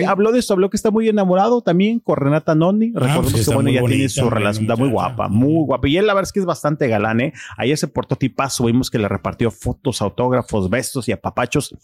Y 0.00 0.04
habló 0.04 0.32
de 0.32 0.38
esto, 0.38 0.54
habló 0.54 0.70
que 0.70 0.76
está 0.76 0.90
muy 0.90 1.08
enamorado 1.08 1.62
también 1.62 2.00
con 2.00 2.16
Renata 2.16 2.54
Noni. 2.54 2.92
Ah, 2.94 3.00
Recordemos 3.00 3.32
pues 3.32 3.48
que 3.48 3.54
bueno, 3.54 3.70
ya 3.70 3.84
tiene 3.84 4.08
su 4.08 4.30
relación, 4.30 4.64
está 4.64 4.76
muy 4.76 4.88
guapa, 4.88 5.28
muy 5.28 5.64
guapa. 5.66 5.88
Y 5.88 5.96
él 5.96 6.06
la 6.06 6.14
verdad 6.14 6.28
es 6.28 6.32
que 6.32 6.40
es 6.40 6.46
bastante 6.46 6.88
galán, 6.88 7.20
¿eh? 7.20 7.32
Ayer 7.56 7.76
se 7.76 7.88
portó 7.88 8.16
tipazo, 8.16 8.66
vimos 8.66 8.90
que 8.90 8.98
le 8.98 9.08
repartió 9.08 9.50
fotos, 9.50 10.02
autógrafos, 10.02 10.70
bestos 10.70 11.08
y 11.08 11.12
apapachos 11.12 11.74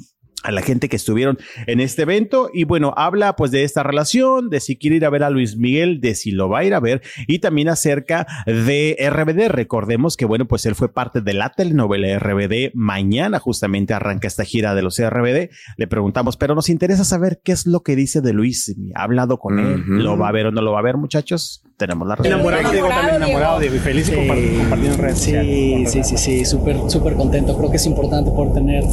a 0.46 0.52
la 0.52 0.62
gente 0.62 0.88
que 0.88 0.94
estuvieron 0.94 1.38
en 1.66 1.80
este 1.80 2.02
evento 2.02 2.50
y 2.54 2.64
bueno, 2.64 2.94
habla 2.96 3.34
pues 3.34 3.50
de 3.50 3.64
esta 3.64 3.82
relación, 3.82 4.48
de 4.48 4.60
si 4.60 4.76
quiere 4.76 4.96
ir 4.96 5.04
a 5.04 5.10
ver 5.10 5.24
a 5.24 5.30
Luis 5.30 5.56
Miguel, 5.56 6.00
de 6.00 6.14
si 6.14 6.30
lo 6.30 6.48
va 6.48 6.60
a 6.60 6.64
ir 6.64 6.72
a 6.72 6.80
ver 6.80 7.02
y 7.26 7.40
también 7.40 7.68
acerca 7.68 8.26
de 8.46 8.96
RBD. 9.10 9.48
Recordemos 9.48 10.16
que 10.16 10.24
bueno, 10.24 10.46
pues 10.46 10.64
él 10.64 10.76
fue 10.76 10.92
parte 10.92 11.20
de 11.20 11.34
la 11.34 11.50
telenovela 11.50 12.16
RBD. 12.20 12.70
Mañana 12.74 13.40
justamente 13.40 13.92
arranca 13.92 14.28
esta 14.28 14.44
gira 14.44 14.76
de 14.76 14.82
los 14.82 15.00
RBD. 15.00 15.50
Le 15.76 15.86
preguntamos, 15.88 16.36
pero 16.36 16.54
nos 16.54 16.68
interesa 16.68 17.04
saber 17.04 17.40
qué 17.42 17.50
es 17.50 17.66
lo 17.66 17.80
que 17.80 17.96
dice 17.96 18.20
de 18.20 18.32
Luis. 18.32 18.74
¿Ha 18.94 19.02
hablado 19.02 19.38
con 19.38 19.58
él? 19.58 19.82
¿Lo 19.86 20.16
va 20.16 20.28
a 20.28 20.32
ver 20.32 20.46
o 20.46 20.52
no 20.52 20.62
lo 20.62 20.72
va 20.72 20.78
a 20.78 20.82
ver, 20.82 20.96
muchachos? 20.96 21.64
Tenemos 21.76 22.06
la 22.06 22.14
respuesta. 22.14 22.36
Enamorado, 22.36 22.72
Diego, 22.72 22.88
también 22.88 23.16
enamorado, 23.16 23.60
Diego, 23.60 23.74
y 23.74 23.78
feliz 23.80 24.10
compartiendo 24.10 24.96
redes 24.96 25.18
Sí, 25.18 25.86
sí, 25.86 26.04
sí, 26.04 26.16
sí, 26.16 26.44
súper, 26.44 26.76
súper 26.88 27.14
contento. 27.14 27.56
Creo 27.56 27.70
que 27.70 27.76
es 27.76 27.86
importante 27.86 28.30
poder 28.30 28.54
tener 28.54 28.84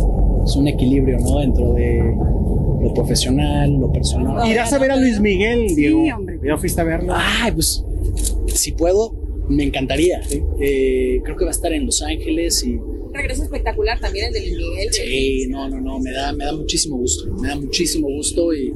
pues, 0.44 0.56
un 0.56 0.68
equilibrio, 0.68 1.18
¿no? 1.20 1.40
Dentro 1.40 1.74
de 1.74 2.16
lo 2.82 2.94
profesional, 2.94 3.72
lo 3.80 3.92
personal. 3.92 4.48
¿Irás 4.50 4.74
a 4.74 4.78
ver 4.78 4.92
a 4.92 4.98
Luis 4.98 5.20
Miguel, 5.20 5.74
Diego? 5.76 6.04
Sí, 6.04 6.12
hombre. 6.12 6.40
¿Ya 6.44 6.58
fuiste 6.58 6.82
a 6.82 6.84
verlo? 6.84 7.14
Ay, 7.16 7.54
pues, 7.54 7.84
si 8.48 8.74
puedo, 8.74 9.16
me 9.48 9.64
encantaría. 9.64 10.22
Eh, 10.60 11.22
creo 11.24 11.38
que 11.38 11.46
va 11.46 11.52
a 11.52 11.54
estar 11.54 11.72
en 11.72 11.86
Los 11.86 12.02
Ángeles 12.02 12.64
y... 12.66 12.78
Regreso 13.14 13.44
espectacular 13.44 14.00
también 14.00 14.28
el 14.28 14.34
de 14.34 14.40
Luis 14.42 14.58
Miguel. 14.58 14.88
Sí, 14.92 15.48
no, 15.48 15.70
no, 15.70 15.80
no, 15.80 16.00
me 16.00 16.12
da, 16.12 16.34
me 16.34 16.46
da 16.46 16.52
muchísimo 16.52 16.98
gusto. 16.98 17.32
Me 17.36 17.48
da 17.48 17.56
muchísimo 17.56 18.08
gusto 18.08 18.54
y... 18.54 18.74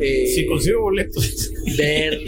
Eh, 0.00 0.26
si 0.34 0.46
consigo 0.46 0.80
boletos. 0.82 1.52
Ver 1.76 2.18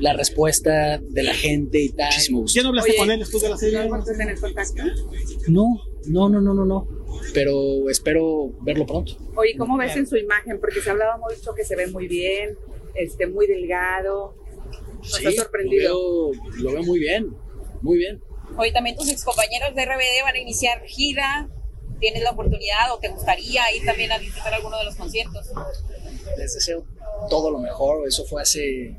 la 0.00 0.12
respuesta 0.12 0.98
de 0.98 1.22
la 1.22 1.32
gente 1.32 1.80
y 1.82 1.88
tal. 1.88 2.08
Muchísimo 2.08 2.40
gusto. 2.40 2.56
¿Ya 2.56 2.62
no 2.64 2.68
hablaste 2.68 2.96
con 2.96 3.10
él 3.10 3.18
después 3.18 3.42
de 3.42 3.48
la 3.48 3.56
serie? 3.56 3.78
No, 5.48 5.80
no, 6.06 6.28
no, 6.28 6.40
no, 6.40 6.54
no, 6.54 6.64
no 6.66 6.95
pero 7.34 7.88
espero 7.90 8.50
verlo 8.60 8.86
pronto. 8.86 9.12
Oye, 9.34 9.56
¿cómo 9.56 9.76
ves 9.76 9.96
en 9.96 10.06
su 10.06 10.16
imagen? 10.16 10.60
Porque 10.60 10.80
se 10.80 10.90
hablaba 10.90 11.18
mucho 11.18 11.54
que 11.54 11.64
se 11.64 11.76
ve 11.76 11.86
muy 11.88 12.08
bien, 12.08 12.56
este, 12.94 13.26
muy 13.26 13.46
delgado. 13.46 14.34
Nos 14.98 15.26
ha 15.26 15.32
sorprendido. 15.32 15.92
Lo 15.92 16.30
veo, 16.30 16.42
lo 16.62 16.72
veo 16.72 16.82
muy 16.82 16.98
bien, 16.98 17.36
muy 17.82 17.98
bien. 17.98 18.22
Oye, 18.56 18.72
también 18.72 18.96
tus 18.96 19.10
excompañeros 19.10 19.74
de 19.74 19.84
RBD 19.84 20.22
van 20.22 20.34
a 20.34 20.38
iniciar 20.38 20.82
gira. 20.84 21.48
¿Tienes 21.98 22.22
la 22.22 22.30
oportunidad 22.30 22.92
o 22.92 22.98
te 22.98 23.08
gustaría 23.08 23.62
ir 23.74 23.84
también 23.84 24.12
a 24.12 24.18
disfrutar 24.18 24.52
alguno 24.52 24.76
de 24.78 24.84
los 24.84 24.96
conciertos? 24.96 25.50
Les 26.36 26.52
deseo 26.52 26.84
todo 27.30 27.50
lo 27.50 27.58
mejor. 27.58 28.06
Eso 28.06 28.24
fue 28.26 28.42
hace, 28.42 28.94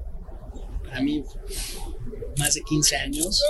a 0.91 0.99
mí, 1.01 1.23
más 2.37 2.55
de 2.55 2.61
15 2.61 2.95
años 2.95 3.43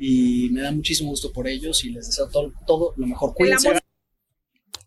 y 0.00 0.48
me 0.50 0.62
da 0.62 0.72
muchísimo 0.72 1.10
gusto 1.10 1.30
por 1.30 1.46
ellos 1.46 1.84
y 1.84 1.90
les 1.90 2.06
deseo 2.06 2.28
todo, 2.28 2.52
todo 2.66 2.94
lo 2.96 3.06
mejor. 3.06 3.34
Cuídense. 3.34 3.68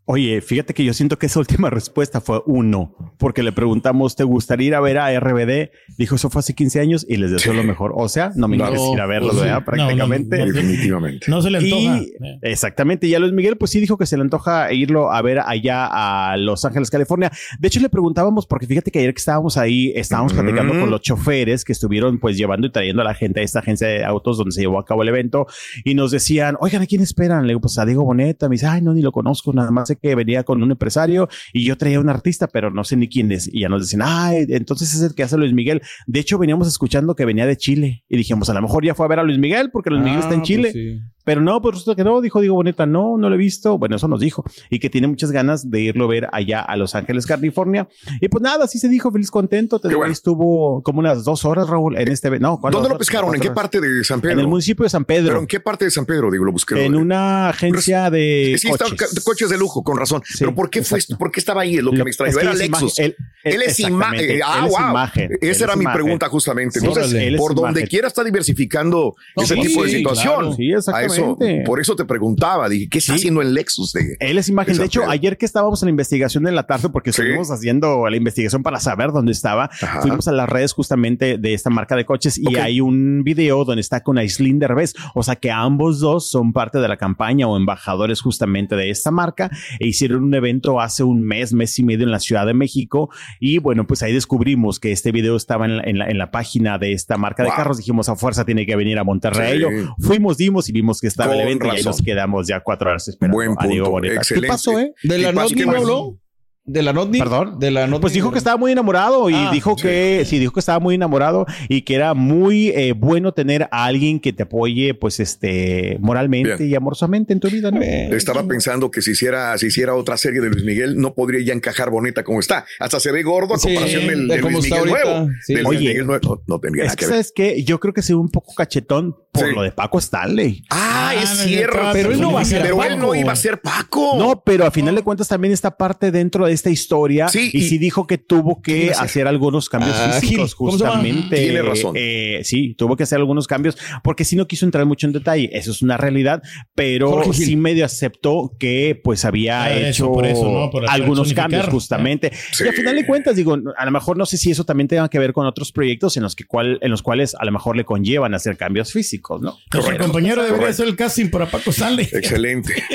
Oye, 0.06 0.42
fíjate 0.42 0.74
que 0.74 0.84
yo 0.84 0.94
siento 0.94 1.18
que 1.18 1.28
esa 1.28 1.40
última 1.58 1.70
respuesta 1.70 2.20
fue 2.20 2.42
uno, 2.46 2.94
porque 3.18 3.42
le 3.42 3.54
preguntamos, 3.54 4.16
¿te 4.16 4.24
gustaría 4.26 4.68
ir 4.68 4.76
a 4.76 4.82
ver 4.82 4.98
a 4.98 5.18
RBD? 5.18 5.70
Dijo, 5.98 6.16
eso 6.16 6.30
fue 6.30 6.40
hace 6.40 6.54
15 6.54 6.80
años 6.82 7.06
y 7.08 7.18
les 7.18 7.32
deseo 7.32 7.54
lo 7.54 7.64
mejor. 7.64 7.94
O 7.96 8.10
sea, 8.10 8.32
no 8.36 8.48
me 8.48 8.58
interesa 8.58 8.92
ir 8.92 9.00
a 9.00 9.06
verlo, 9.06 9.34
¿verdad? 9.34 9.64
Prácticamente. 9.64 10.38
definitivamente. 10.38 11.28
No 11.30 11.42
se 11.42 11.50
le 11.50 11.60
antoja. 11.60 12.02
exactamente. 12.42 13.08
Y 13.08 13.16
a 13.16 13.20
Luis 13.20 13.32
Miguel, 13.32 13.58
pues 13.58 13.72
sí 13.72 13.80
dijo 13.80 13.98
que 13.98 14.06
se 14.06 14.18
le 14.18 14.24
antoja 14.24 14.74
irlo 14.74 15.12
a 15.12 15.22
ver 15.22 15.40
allá 15.40 15.88
a 15.92 16.36
Los 16.38 16.66
Ángeles, 16.66 16.90
California. 16.90 17.32
De 17.60 17.68
hecho, 17.68 17.80
le 17.80 17.90
preguntábamos, 17.90 18.46
porque 18.46 18.68
fíjate 18.68 18.92
que 18.92 19.00
ayer 19.00 19.14
que 19.14 19.20
estábamos 19.20 19.58
ahí, 19.58 19.94
estábamos 19.96 20.34
platicando 20.34 20.78
con 20.80 20.90
los 20.90 21.02
choferes 21.02 21.64
que 21.64 21.72
estuvieron 21.72 22.20
pues 22.20 22.38
llevando 22.38 22.68
y 22.68 22.72
trayendo 22.72 23.02
a 23.02 23.06
la 23.06 23.14
gente 23.14 23.40
a 23.40 23.44
esta 23.44 23.60
agencia 23.60 23.88
de 23.88 24.04
autos 24.04 24.38
donde 24.38 24.52
se 24.52 24.62
llevó 24.62 24.80
a 24.80 24.86
cabo 24.86 25.04
el 25.04 25.10
evento 25.10 25.48
y 25.86 25.96
nos 25.96 26.12
decían, 26.12 26.58
oigan, 26.60 26.82
¿a 26.82 26.86
quién 26.86 27.02
esperan? 27.02 27.44
Le 27.44 27.50
digo, 27.50 27.62
pues 27.62 27.78
a 27.78 27.86
Diego 27.86 28.04
Boneta. 28.04 28.50
Me 28.50 28.56
dice, 28.56 28.68
ay, 28.68 28.82
no, 28.82 28.94
ni 28.94 29.02
lo 29.02 29.12
conozco, 29.12 29.54
nada 29.54 29.72
más 29.72 29.93
que 29.96 30.16
venía 30.16 30.44
con 30.44 30.62
un 30.62 30.72
empresario 30.72 31.28
y 31.52 31.66
yo 31.66 31.78
traía 31.78 32.00
un 32.00 32.10
artista, 32.10 32.48
pero 32.48 32.72
no 32.72 32.84
sé 32.84 32.98
ni 32.98 33.08
quién 33.08 33.32
es. 33.32 33.50
Y 33.52 33.62
ya 33.62 33.70
nos 33.70 33.82
decían, 33.82 34.02
ay, 34.04 34.46
entonces 34.50 34.94
es 34.94 35.02
el 35.02 35.16
que 35.16 35.24
hace 35.24 35.38
Luis 35.38 35.54
Miguel. 35.54 35.82
De 36.08 36.20
hecho, 36.20 36.38
veníamos 36.38 36.68
escuchando 36.68 37.16
que 37.16 37.26
venía 37.26 37.46
de 37.46 37.58
Chile 37.58 38.04
y 38.10 38.18
dijimos, 38.18 38.50
a 38.50 38.54
lo 38.54 38.62
mejor 38.62 38.86
ya 38.86 38.96
fue 38.96 39.06
a 39.06 39.10
ver 39.10 39.20
a 39.20 39.24
Luis 39.24 39.40
Miguel 39.40 39.70
porque 39.72 39.90
Luis 39.90 40.04
Miguel 40.04 40.20
está 40.20 40.34
en 40.34 40.40
ah, 40.40 40.44
pues 40.44 40.48
Chile. 40.48 41.02
Pero 41.24 41.42
no, 41.42 41.62
pues 41.62 41.76
resulta 41.76 41.96
que 41.96 42.04
no, 42.04 42.20
dijo 42.22 42.42
Diego 42.42 42.56
Boneta, 42.56 42.86
no, 42.86 43.18
no 43.18 43.30
lo 43.30 43.36
he 43.36 43.38
visto. 43.38 43.78
Bueno, 43.78 43.96
eso 43.96 44.08
nos 44.08 44.20
dijo. 44.20 44.44
Y 44.70 44.80
que 44.80 44.90
tiene 44.90 45.08
muchas 45.08 45.32
ganas 45.32 45.70
de 45.70 45.82
irlo 45.82 46.06
a 46.06 46.08
ver 46.08 46.28
allá 46.32 46.62
a 46.62 46.76
Los 46.76 46.96
Ángeles, 46.96 47.26
California. 47.26 47.88
Y 48.22 48.28
pues 48.28 48.42
nada, 48.42 48.66
así 48.66 48.80
se 48.80 48.90
dijo, 48.90 49.12
feliz 49.12 49.32
contento. 49.32 49.80
Estuvo 50.06 50.82
como 50.84 51.00
unas 51.00 51.24
dos 51.24 51.46
horas, 51.46 51.68
Raúl, 51.70 51.98
en 51.98 52.10
este... 52.10 52.30
No, 52.40 52.60
¿Dónde 52.72 52.90
lo 52.90 52.98
pescaron? 52.98 53.34
¿En 53.36 53.42
qué 53.42 53.52
parte 53.52 53.80
de 53.80 54.04
San 54.04 54.20
Pedro? 54.22 54.34
En 54.34 54.40
el 54.40 54.48
municipio 54.48 54.84
de 54.84 54.90
San 54.90 55.06
Pedro. 55.06 55.28
¿Pero 55.30 55.40
en 55.40 55.48
qué 55.48 55.60
parte 55.60 55.86
de 55.86 55.92
San 55.92 56.06
Pedro, 56.06 56.32
digo, 56.32 56.46
lo 56.46 56.52
busqué? 56.52 56.86
En 56.86 56.96
una 56.96 57.50
agencia 57.50 58.10
de 58.10 58.56
sí, 58.60 58.70
coches. 58.70 59.24
coches 59.24 59.50
de 59.50 59.58
lujo, 59.58 59.84
con 59.84 59.98
razón. 59.98 60.22
Pero 60.40 60.54
¿por 60.54 60.70
qué 60.70 60.84
fue 60.84 61.00
¿Por 61.18 61.32
qué 61.32 61.40
estaba 61.40 61.62
ahí? 61.62 61.78
Es 61.78 61.84
lo 61.84 61.92
que 61.92 62.04
me 62.04 62.10
extrañó. 62.10 62.38
Era 62.40 62.54
Lexus. 62.54 63.00
Él 63.00 63.16
es 63.44 63.80
imagen. 63.80 64.20
Exactamente, 64.20 64.42
Ah, 64.44 64.68
wow. 64.68 64.90
imagen, 64.92 65.30
Esa 65.42 65.64
era 65.66 65.76
mi 65.76 65.86
pregunta 65.86 66.28
justamente. 66.30 66.80
Entonces, 66.80 67.38
por 67.38 67.56
donde 67.56 67.88
quiera 67.88 68.08
está 68.08 68.24
diversificando 68.24 69.16
No, 69.36 69.44
ese 69.44 69.56
tipo 69.56 69.84
de 69.84 69.90
situación. 69.90 70.36
claro. 70.36 70.54
Sí, 70.54 70.74
A 70.74 71.02
eso, 71.14 71.38
por 71.66 71.80
eso 71.80 71.96
te 71.96 72.06
preguntaba, 72.06 72.68
dije, 72.70 72.88
¿qué 72.90 72.98
está 73.00 73.14
haciendo 73.16 73.42
el 73.42 73.54
Lexus 73.54 73.94
de 73.94 74.16
Él 74.20 74.38
es 74.38 74.50
imagen. 74.50 74.74
De 74.78 74.86
hecho, 74.86 75.02
ayer 75.12 75.38
que 75.38 75.46
estábamos 75.46 75.82
en 75.84 75.88
la 75.88 75.92
investigación 75.92 76.44
de 76.44 76.52
la 76.52 76.64
tarde, 76.68 76.90
porque 76.90 77.12
estuvimos 77.12 77.52
haciendo 77.52 78.08
la 78.10 78.18
investigación 78.18 78.64
para 78.64 78.80
saber 78.80 79.12
dónde 79.12 79.32
estaba, 79.32 79.70
fuimos 80.02 80.28
a 80.28 80.32
las 80.32 80.50
redes 80.50 80.74
justamente 80.74 81.38
de 81.38 81.54
esta 81.54 81.70
marca 81.70 81.96
de 81.96 82.06
coches 82.06 82.38
y 82.38 82.56
hay 82.58 82.82
un 82.82 83.24
video 83.24 83.66
donde 83.66 83.82
está 83.82 84.02
con 84.02 84.18
Aislinn 84.18 84.60
Derbez. 84.60 84.94
O 85.16 85.24
sea 85.24 85.36
que 85.36 85.52
ambos 85.52 86.00
dos 86.00 86.30
son 86.30 86.54
parte 86.54 86.80
de 86.80 86.88
la 86.88 86.98
campaña 86.98 87.48
o 87.48 87.58
embajadores 87.58 88.22
justamente 88.22 88.76
de 88.76 88.90
esta 88.90 89.12
marca 89.12 89.50
e 89.80 89.88
hicieron 89.88 90.24
un 90.24 90.34
evento 90.34 90.80
hace 90.82 91.04
un 91.04 91.24
mes, 91.24 91.54
mes 91.54 91.78
y 91.80 91.84
medio 91.84 92.04
en 92.06 92.12
la 92.12 92.20
Ciudad 92.20 92.46
de 92.46 92.54
México. 92.54 93.10
Y 93.40 93.58
bueno, 93.60 93.86
pues 93.88 94.04
ahí 94.04 94.14
descubrimos 94.14 94.80
que 94.80 94.92
este 94.92 95.12
video 95.12 95.36
estaba 95.36 95.66
en 95.66 95.78
la, 95.78 95.84
en 95.84 95.98
la- 95.98 96.08
en 96.08 96.18
la 96.18 96.32
página 96.32 96.78
de 96.78 96.92
esta 96.94 97.18
marca 97.18 97.44
de 97.44 97.50
carros. 97.58 97.78
Dijimos, 97.78 98.10
a 98.10 98.16
fuerza 98.16 98.46
tiene 98.46 98.66
que 98.66 98.76
venir 98.76 99.00
a 99.00 99.04
Monterrey. 99.04 99.60
Sí. 99.70 99.88
Fuimos, 100.00 100.38
dimos 100.38 100.70
y 100.70 100.72
vimos 100.72 101.00
que 101.04 101.08
estaba 101.10 101.34
el 101.34 101.42
evento 101.42 101.68
y 101.68 101.70
ahí 101.72 101.84
nos 101.84 102.02
quedamos 102.02 102.48
ya 102.48 102.62
cuatro 102.62 102.90
horas 102.90 103.06
esperando 103.10 103.36
Buen 103.36 103.56
a 103.60 103.68
Diego 103.68 103.88
punto, 103.88 103.92
Boneta. 103.92 104.14
¿Qué 104.14 104.20
excelente. 104.20 104.48
pasó, 104.48 104.80
eh? 104.80 104.94
¿De 105.04 105.18
la 105.18 105.28
¿Qué 105.30 105.66
no 105.66 105.72
más? 105.74 105.82
habló? 105.82 106.18
¿De 106.66 106.82
la 106.82 106.94
Notni? 106.94 107.20
Perdón. 107.20 107.60
De 107.60 107.72
la 107.72 107.88
Notni. 107.88 108.02
Pues 108.02 108.14
dijo 108.14 108.32
que 108.32 108.38
estaba 108.38 108.56
muy 108.56 108.72
enamorado 108.72 109.30
y 109.30 109.34
Ah, 109.36 109.50
dijo 109.52 109.76
que 109.76 110.24
sí, 110.26 110.40
dijo 110.40 110.54
que 110.54 110.62
estaba 110.62 110.80
muy 110.80 110.96
enamorado 110.96 111.46
y 111.68 111.82
que 111.82 111.96
era 111.96 112.14
muy 112.14 112.70
eh, 112.70 112.94
bueno 112.94 113.34
tener 113.34 113.64
a 113.64 113.84
alguien 113.86 114.22
que 114.22 114.32
te 114.32 114.44
apoye, 114.44 114.94
pues, 114.94 115.20
este, 115.20 115.98
moralmente 116.00 116.56
Bien. 116.56 116.70
y 116.72 116.76
amorosamente 116.76 117.34
en 117.34 117.42
tu 117.42 117.50
vida, 117.50 117.70
¿no? 117.70 117.82
Estaba 117.82 118.48
pensando 118.48 118.92
que 118.92 119.02
si 119.02 119.12
hiciera, 119.12 119.58
si 119.58 119.68
hiciera 119.68 119.94
otra 119.94 120.16
serie 120.16 120.40
de 120.40 120.50
Luis 120.50 120.64
Miguel, 120.64 120.96
no 120.98 121.14
podría 121.14 121.46
ya 121.46 121.54
encajar 121.54 121.90
bonita 121.90 122.24
como 122.24 122.40
está. 122.40 122.66
Hasta 122.80 123.00
se 123.02 123.12
ve 123.12 123.24
gordo 123.24 123.56
a 123.56 123.58
Sí, 123.58 123.68
comparación 123.68 124.08
del, 124.08 124.28
de 124.30 124.38
Luis 124.38 124.64
está 124.64 124.76
Miguel 124.84 124.90
nuevo. 125.04 125.30
Sí. 125.46 125.56
Del 125.56 125.66
Oye, 125.66 125.78
Luis 125.80 125.90
Miguel 125.90 126.08
nuevo. 126.08 126.22
No, 126.26 126.42
no 126.48 126.60
tendría 126.62 126.84
Es 126.86 126.88
nada 126.92 126.96
que 126.96 127.00
que 127.00 127.06
ver. 127.08 127.14
sabes 127.14 127.32
que 127.36 127.64
yo 127.66 127.80
creo 127.82 127.94
que 127.94 128.02
se 128.02 128.14
ve 128.14 128.20
un 128.20 128.30
poco 128.30 128.54
cachetón 128.56 129.18
por 129.34 129.48
Sí. 129.48 129.54
lo 129.54 129.64
de 129.64 129.72
Paco 129.72 129.98
Stanley. 130.00 130.64
Ah, 130.70 131.14
es 131.22 131.30
no, 131.30 131.36
cierto. 131.44 131.78
pero 131.92 132.12
él 132.12 132.22
no 132.22 132.32
va 132.32 132.42
a 132.42 132.46
ser 132.46 132.62
Pero 132.62 132.82
él 132.84 133.00
no 133.00 133.14
iba 133.16 133.34
a 133.34 133.36
ser 133.36 133.60
Paco. 133.60 134.16
No, 134.18 134.42
pero 134.46 134.66
a 134.66 134.72
final 134.72 134.96
de 134.96 135.02
cuentas 135.02 135.28
también 135.28 135.54
está 135.54 135.76
parte 135.76 136.10
dentro 136.12 136.46
de 136.46 136.53
esta 136.54 136.70
historia 136.70 137.28
Sí, 137.30 137.50
y, 137.54 137.60
y- 137.60 137.70
sí 137.70 137.78
dijo 137.78 138.08
que 138.08 138.18
tuvo 138.18 138.62
¿Qué 138.62 138.74
que 138.86 138.92
hacer? 138.92 139.06
hacer 139.06 139.28
algunos 139.28 139.70
cambios 139.70 139.96
Ah, 139.98 140.18
físicos 140.20 140.54
justamente. 140.54 141.36
Tiene 141.38 141.62
razón. 141.62 141.94
Eh, 141.98 142.42
sí, 142.44 142.76
tuvo 142.78 142.96
que 142.96 143.04
hacer 143.04 143.18
algunos 143.20 143.48
cambios 143.48 143.78
porque 144.04 144.26
sí 144.26 144.36
no 144.36 144.48
quiso 144.48 144.66
entrar 144.66 144.86
mucho 144.86 145.08
en 145.08 145.14
detalle. 145.14 145.50
Eso 145.54 145.72
es 145.72 145.82
una 145.82 145.98
realidad, 145.98 146.42
pero 146.76 147.10
Jorge 147.12 147.34
Gil. 147.34 147.46
sí 147.46 147.56
medio 147.56 147.86
aceptó 147.86 148.56
que 148.60 149.00
pues 149.04 149.26
había 149.26 149.64
Ah, 149.64 149.74
eso, 149.74 149.88
hecho 150.06 150.14
por 150.14 150.26
eso, 150.26 150.52
¿no? 150.52 150.70
Por 150.70 150.90
algunos 150.90 151.34
cambios 151.34 151.68
justamente. 151.68 152.32
Sí. 152.52 152.64
Y 152.66 152.68
a 152.68 152.74
final 152.74 152.96
de 152.96 153.06
cuentas, 153.06 153.36
digo, 153.36 153.58
a 153.78 153.86
lo 153.86 153.92
mejor 153.92 154.18
no 154.18 154.26
sé 154.26 154.38
si 154.38 154.52
eso 154.52 154.64
también 154.66 154.88
tenga 154.88 155.10
que 155.10 155.20
ver 155.20 155.34
con 155.34 155.46
otros 155.46 155.72
proyectos 155.72 156.18
en 156.18 156.24
los 156.24 156.36
que 156.36 156.46
cual, 156.46 156.80
en 156.82 156.92
los 156.92 157.02
cuales 157.02 157.36
a 157.36 157.46
lo 157.46 157.52
mejor 157.52 157.76
le 157.78 157.86
conllevan 157.86 158.34
hacer 158.34 158.58
cambios 158.58 158.92
físicos, 158.92 159.42
¿no? 159.42 159.58
Nuestro 159.74 159.98
compañero 159.98 160.42
debería 160.42 160.58
Correcto. 160.58 160.72
hacer 160.84 160.88
el 160.88 160.96
casting 160.96 161.30
para 161.30 161.46
Paco 161.46 161.70
Stanley. 161.72 162.08
Excelente. 162.12 162.74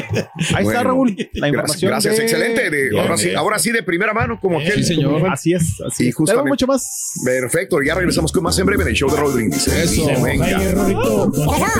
Ahí 0.54 0.64
Bueno, 0.64 0.70
está 0.70 0.82
Raúl, 0.84 1.08
la 1.10 1.16
Gracias, 1.16 1.48
información. 1.48 1.90
gracias. 1.90 2.16
de- 2.16 2.22
excelente. 2.22 2.70
De- 2.70 2.88
Bien, 2.90 3.02
ahora, 3.02 3.16
sí. 3.16 3.34
Ahora 3.48 3.58
sí, 3.58 3.70
de 3.72 3.82
primera 3.82 4.12
mano, 4.12 4.38
como 4.40 4.58
aquel. 4.58 4.84
Sí, 4.84 4.94
señor. 4.94 5.28
Así 5.30 5.52
es, 5.54 5.80
así 5.86 6.04
Y 6.06 6.08
es. 6.08 6.14
justamente- 6.14 6.42
Tenemos 6.42 6.48
mucho 6.50 6.66
más. 6.66 7.12
Perfecto, 7.24 7.78
ya 7.82 7.94
regresamos 7.94 8.30
con 8.32 8.42
más 8.42 8.58
en 8.58 8.66
breve 8.66 8.82
en 8.82 8.88
el 8.90 8.94
show 8.94 9.10
de 9.10 9.16
Raúl 9.16 9.32
Brindis. 9.34 9.66
Eso. 9.68 10.06
Venga. 10.22 10.44
ayer, 10.46 10.74
Rorito. 10.74 11.32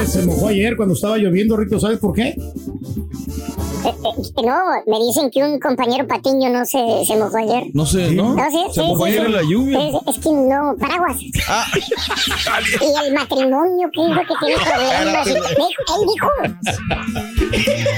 Se 0.07 0.23
mojó 0.27 0.49
ayer 0.49 0.77
cuando 0.77 0.95
estaba 0.95 1.17
lloviendo, 1.19 1.57
Rito. 1.57 1.79
¿Sabes 1.79 1.99
por 1.99 2.15
qué? 2.15 2.37
Eh, 3.85 3.91
eh, 3.91 4.43
no, 4.45 4.59
me 4.87 4.99
dicen 5.07 5.31
que 5.31 5.43
un 5.43 5.61
compañero 5.61 6.07
patiño 6.07 6.51
no 6.51 6.65
se, 6.67 6.79
se 7.07 7.17
mojó 7.17 7.37
ayer. 7.39 7.65
No 7.75 7.87
sé, 7.87 8.11
¿no? 8.11 8.35
No, 8.35 8.51
sí, 8.51 8.59
Se 8.75 8.81
sí, 8.81 8.87
mojó 8.87 9.05
sí, 9.05 9.11
ayer 9.13 9.27
en 9.27 9.33
la 9.33 9.43
lluvia. 9.43 9.89
Es, 9.89 9.95
es 10.17 10.19
que 10.25 10.31
no, 10.33 10.77
paraguas. 10.79 11.17
Ah, 11.49 11.65
Y 12.81 13.07
el 13.07 13.15
matrimonio, 13.15 13.89
que 13.93 14.01
dijo 14.05 14.21
que 14.21 14.35
tiene 14.47 14.57
problemas. 14.63 15.27
Él 15.29 15.35
dijo. 16.13 16.29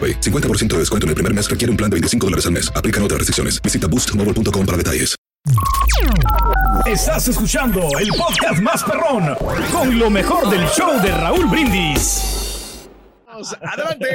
AroPay. 0.01 0.19
50% 0.21 0.67
de 0.67 0.79
descuento 0.79 1.05
en 1.05 1.09
el 1.09 1.15
primer 1.15 1.33
mes 1.33 1.49
requiere 1.49 1.69
un 1.69 1.77
plan 1.77 1.89
de 1.89 1.95
25 1.95 2.25
dólares 2.25 2.45
al 2.45 2.53
mes. 2.53 2.71
Aplican 2.75 3.03
otras 3.03 3.19
restricciones. 3.19 3.61
Visita 3.61 3.87
boostmobile.com 3.87 4.65
para 4.65 4.77
detalles. 4.77 5.15
Estás 6.85 7.27
escuchando 7.27 7.81
el 7.99 8.09
podcast 8.09 8.61
más 8.61 8.83
perrón 8.83 9.35
con 9.71 9.97
lo 9.97 10.09
mejor 10.09 10.49
del 10.49 10.65
show 10.67 11.01
de 11.01 11.11
Raúl 11.11 11.47
Brindis. 11.47 12.40
Adelante. 13.61 14.07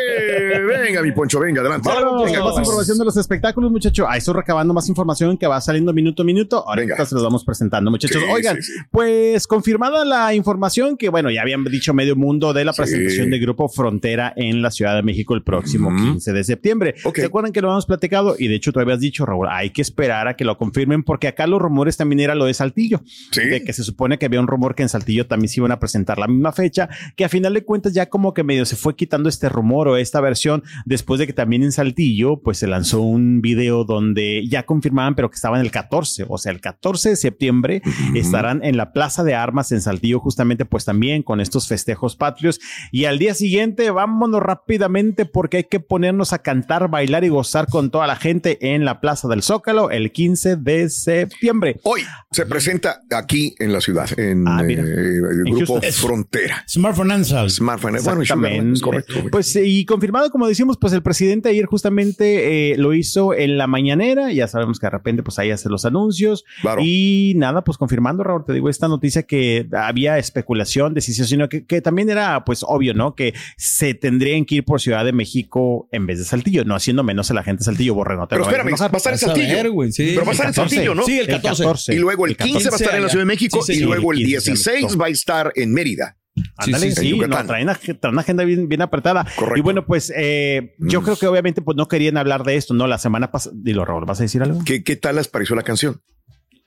Venga, 0.67 1.03
mi 1.03 1.13
Poncho, 1.13 1.41
venga, 1.41 1.61
adelante. 1.61 1.89
Vámonos 1.89 2.25
Venga, 2.25 2.39
más 2.41 2.49
vamos. 2.49 2.61
información 2.61 2.99
de 2.99 3.05
los 3.05 3.17
espectáculos, 3.17 3.71
muchachos. 3.71 4.07
Ahí 4.09 4.19
estoy 4.19 4.35
recabando 4.35 4.75
más 4.75 4.89
información 4.89 5.37
que 5.37 5.47
va 5.47 5.61
saliendo 5.61 5.93
minuto 5.93 6.23
a 6.23 6.25
minuto. 6.25 6.65
Ahorita 6.69 6.95
Venga. 6.95 7.07
se 7.07 7.15
los 7.15 7.25
vamos 7.25 7.45
presentando, 7.45 7.91
muchachos. 7.91 8.21
Sí, 8.23 8.29
Oigan, 8.33 8.57
sí, 8.63 8.73
sí. 8.73 8.79
pues 8.91 9.47
confirmada 9.47 10.05
la 10.05 10.35
información 10.35 10.97
que, 10.97 11.09
bueno, 11.09 11.31
ya 11.31 11.43
habían 11.43 11.65
dicho 11.65 11.95
medio 11.95 12.17
mundo 12.17 12.53
de 12.53 12.65
la 12.65 12.73
presentación 12.73 13.31
de 13.31 13.39
Grupo 13.39 13.69
Frontera 13.69 14.33
en 14.37 14.63
la 14.63 14.71
Ciudad 14.71 14.95
de 14.97 15.03
México 15.03 15.35
el 15.35 15.43
próximo 15.43 15.91
15 15.95 16.33
de 16.33 16.45
septiembre. 16.45 16.95
Ok. 17.05 17.17
¿Se 17.17 17.25
acuerdan 17.27 17.53
que 17.53 17.61
lo 17.61 17.69
habíamos 17.69 17.87
platicado? 17.87 18.37
Y 18.39 18.49
de 18.49 18.55
hecho, 18.57 18.73
tú 18.73 18.81
habías 18.81 19.01
dicho, 19.01 19.25
Raúl, 19.27 19.49
hay 19.51 19.71
que 19.71 19.83
esperar 19.83 20.29
a 20.29 20.35
que 20.37 20.45
lo 20.45 20.57
confirmen 20.59 21.03
porque 21.03 21.29
acá 21.29 21.47
los 21.47 21.61
rumores 21.61 21.97
también 21.97 22.21
era 22.21 22.35
lo 22.35 22.45
de 22.45 22.55
Saltillo. 22.55 23.01
Sí. 23.31 23.41
De 23.47 23.63
que 23.65 23.73
se 23.73 23.83
supone 23.85 24.19
que 24.19 24.27
había 24.27 24.41
un 24.41 24.47
rumor 24.47 24.75
que 24.75 24.83
en 24.83 24.89
Saltillo 24.89 25.27
también 25.27 25.49
se 25.49 25.61
iban 25.61 25.73
a 25.73 25.79
presentar 25.79 26.19
la 26.19 26.27
misma 26.27 26.53
fecha, 26.53 26.89
que 27.17 27.25
a 27.25 27.29
final 27.29 27.55
de 27.55 27.65
cuentas 27.65 27.93
ya 27.93 28.07
como 28.09 28.35
que 28.35 28.43
medio 28.45 28.65
se 28.65 28.77
fue 28.77 28.95
quitando 28.95 29.16
este 29.25 29.49
rumor 29.49 29.89
o 29.89 29.97
esta 29.97 30.21
versión 30.21 30.63
después 30.85 31.19
de 31.19 31.27
que 31.27 31.33
también 31.33 31.63
en 31.63 31.73
Saltillo 31.73 32.41
pues 32.43 32.59
se 32.59 32.67
lanzó 32.67 33.01
un 33.01 33.41
video 33.41 33.85
donde 33.85 34.47
ya 34.49 34.65
confirmaban 34.65 35.15
pero 35.15 35.31
que 35.31 35.37
estaban 35.37 35.61
el 35.61 35.71
14, 35.71 36.27
o 36.29 36.39
sea, 36.39 36.53
el 36.53 36.61
14 36.61 37.11
de 37.11 37.17
septiembre 37.17 37.83
estarán 38.15 38.65
en 38.65 38.77
la 38.77 38.93
Plaza 38.93 39.25
de 39.25 39.35
Armas 39.35 39.73
en 39.73 39.81
Saltillo 39.81 40.21
justamente 40.21 40.65
pues 40.65 40.85
también 40.85 41.23
con 41.23 41.41
estos 41.41 41.69
festejos 41.69 42.17
patrios 42.17 42.61
y 42.93 43.05
al 43.05 43.19
día 43.19 43.35
siguiente 43.35 43.91
vámonos 43.91 44.43
rápidamente 44.43 45.27
porque 45.27 45.59
hay 45.59 45.65
que 45.65 45.81
ponernos 45.81 46.33
a 46.33 46.39
cantar, 46.39 46.89
bailar 46.89 47.25
y 47.25 47.29
gozar 47.29 47.67
con 47.69 47.91
toda 47.91 48.07
la 48.07 48.17
gente 48.17 48.75
en 48.75 48.85
la 48.85 49.01
Plaza 49.01 49.29
del 49.29 49.43
Zócalo 49.43 49.91
el 49.91 50.13
15 50.13 50.57
de 50.57 50.89
septiembre. 50.89 51.81
Hoy 51.83 52.03
se 52.31 52.47
presenta 52.47 53.03
aquí 53.11 53.55
en 53.59 53.73
la 53.73 53.81
ciudad, 53.81 54.09
en 54.19 54.47
Ah, 54.47 54.63
eh, 54.63 54.75
el 54.75 55.45
grupo. 55.45 55.81
Frontera. 55.93 56.65
Smart 56.69 56.97
Financial. 56.97 57.51
Smartphone. 57.51 57.97
Bueno, 58.05 58.96
Correcto. 59.05 59.31
Pues 59.31 59.57
y 59.57 59.85
confirmado, 59.85 60.31
como 60.31 60.47
decimos, 60.49 60.77
pues 60.81 60.93
el 60.93 61.03
presidente 61.03 61.49
ayer 61.49 61.67
justamente 61.67 62.73
eh, 62.73 62.77
lo 62.77 62.95
hizo 62.95 63.35
en 63.35 63.59
la 63.59 63.67
mañanera. 63.67 64.33
Ya 64.33 64.49
sabemos 64.49 64.79
que 64.79 64.87
de 64.87 64.91
repente 64.91 65.23
pues 65.23 65.39
ahí 65.39 65.51
hace 65.51 65.69
los 65.69 65.85
anuncios. 65.85 66.45
Claro. 66.63 66.81
Y 66.85 67.35
nada, 67.37 67.65
pues 67.65 67.79
confirmando, 67.79 68.23
Raúl, 68.25 68.45
te 68.45 68.53
digo, 68.53 68.69
esta 68.69 68.89
noticia 68.89 69.23
que 69.25 69.67
había 69.73 70.19
especulación 70.19 70.95
de 70.95 71.01
si 71.01 71.13
sí 71.13 71.23
o 71.23 71.25
si 71.25 71.37
no, 71.37 71.49
que, 71.49 71.65
que 71.67 71.81
también 71.81 72.11
era 72.11 72.45
pues 72.45 72.65
obvio, 72.67 72.95
¿no? 72.95 73.15
Que 73.15 73.35
se 73.57 73.95
tendrían 73.95 74.45
que 74.45 74.57
ir 74.57 74.65
por 74.65 74.81
Ciudad 74.81 75.05
de 75.05 75.13
México 75.13 75.89
en 75.93 76.07
vez 76.07 76.19
de 76.19 76.25
Saltillo, 76.25 76.65
no 76.65 76.75
haciendo 76.75 77.03
menos 77.03 77.31
a 77.31 77.35
la 77.35 77.43
gente 77.43 77.61
de 77.61 77.65
Saltillo, 77.65 77.95
borre, 77.95 78.17
no 78.17 78.27
te 78.27 78.37
Pero 78.37 78.45
espérame, 78.45 78.67
va 78.81 78.87
a 78.93 78.97
estar 78.97 79.13
en 79.15 79.19
a 79.25 79.27
ver, 79.33 79.47
Saltillo. 79.47 79.73
güey, 79.73 79.93
sí. 79.93 80.13
Pero 80.15 80.25
va 80.25 80.31
a 80.31 80.33
estar 80.33 80.47
en 80.47 80.53
14. 80.53 80.75
Saltillo, 80.77 80.95
¿no? 80.95 81.03
Sí, 81.05 81.19
el 81.19 81.27
14. 81.27 81.95
Y 81.95 81.99
luego 81.99 82.27
el 82.27 82.37
15 82.37 82.71
va 82.71 82.75
a 82.77 82.79
estar 82.79 82.95
en 82.97 83.03
la 83.03 83.09
Ciudad 83.09 83.23
de 83.23 83.27
México 83.27 83.63
Sí, 83.63 83.73
y 83.73 83.75
señor. 83.77 83.91
luego 83.91 84.13
el 84.13 84.19
15 84.19 84.41
se 84.41 84.51
16 84.51 84.79
anotó. 84.85 84.99
va 84.99 85.07
a 85.07 85.09
estar 85.11 85.53
en 85.57 85.73
Mérida. 85.73 86.17
Ándale, 86.59 86.91
Sí, 86.91 86.97
sí, 86.97 87.11
sí, 87.13 87.19
no, 87.19 87.29
traen, 87.29 87.47
traen 87.47 87.69
una 88.13 88.21
agenda 88.23 88.45
bien, 88.45 88.69
bien 88.69 88.83
apretada. 88.83 89.27
Correcto. 89.37 89.59
Y 89.59 89.63
bueno, 89.63 89.85
pues 89.87 90.13
eh, 90.17 90.75
yo 90.79 91.01
Mm. 91.01 91.05
creo 91.05 91.17
que 91.17 91.27
obviamente 91.27 91.61
pues 91.63 91.77
no 91.77 91.87
querían 91.89 92.17
hablar 92.17 92.45
de 92.45 92.57
esto, 92.57 92.73
¿no? 92.75 92.87
La 92.87 92.99
semana 92.99 93.31
pasada, 93.31 93.55
dilo 93.59 93.85
Raúl, 93.85 94.05
¿vas 94.07 94.21
a 94.21 94.23
decir 94.23 94.43
algo? 94.43 94.61
¿Qué, 94.65 94.83
qué 94.83 94.97
tal 94.97 95.17
les 95.17 95.29
pareció 95.29 95.55
la 95.57 95.63
canción? 95.63 96.01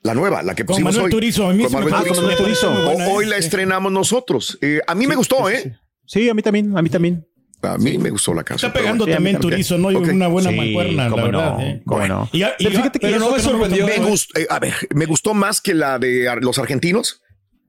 La 0.02 0.14
nueva, 0.14 0.42
la 0.42 0.54
que 0.54 0.64
Con 0.64 0.74
pusimos 0.74 0.94
Manuel 0.94 1.06
hoy. 1.06 1.10
Turizo, 1.20 1.46
a 1.48 1.52
mí 1.52 1.64
Con 1.64 1.70
sí 1.84 1.90
Manuel 1.90 2.36
Turizo. 2.36 2.72
O- 2.72 3.12
Hoy 3.14 3.24
¿eh? 3.24 3.28
la 3.28 3.36
Sí. 3.36 3.44
estrenamos 3.44 3.92
nosotros. 3.92 4.58
Eh, 4.62 4.80
a 4.86 4.94
mí 4.94 5.06
me 5.06 5.14
gustó, 5.14 5.50
¿eh? 5.50 5.76
Sí, 6.06 6.28
a 6.28 6.34
mí 6.34 6.40
también, 6.42 6.76
a 6.78 6.82
mí 6.82 6.88
también. 6.88 7.26
A 7.62 7.76
mí 7.76 7.98
me 7.98 8.08
gustó 8.08 8.32
la 8.32 8.42
canción. 8.42 8.70
Está 8.70 8.80
pegando 8.80 9.04
bueno. 9.04 9.16
también 9.16 9.38
Turizo, 9.38 9.76
¿no? 9.76 9.90
Y 9.90 9.96
Ok. 9.96 10.08
una 10.14 10.28
buena 10.28 10.48
Sí, 10.50 10.56
mancuerna, 10.56 11.08
la 11.10 11.22
verdad. 11.22 11.52
no, 11.58 11.60
¿eh? 11.60 11.82
cómo 11.84 12.06
no. 12.06 12.28
Y, 12.32 12.42
Pero 12.58 12.70
fíjate 12.70 12.98
que 12.98 13.06
pero 13.08 13.18
no 13.18 13.30
me 13.32 13.38
sorprendió. 13.40 13.86
Me 13.86 13.96
¿eh? 13.96 13.98
gustó, 14.00 14.40
eh, 14.40 14.46
a 14.48 14.58
ver, 14.58 14.72
me 14.94 15.04
gustó 15.04 15.34
más 15.34 15.60
que 15.60 15.74
la 15.74 15.98
de 15.98 16.26
los 16.40 16.58
argentinos. 16.58 17.20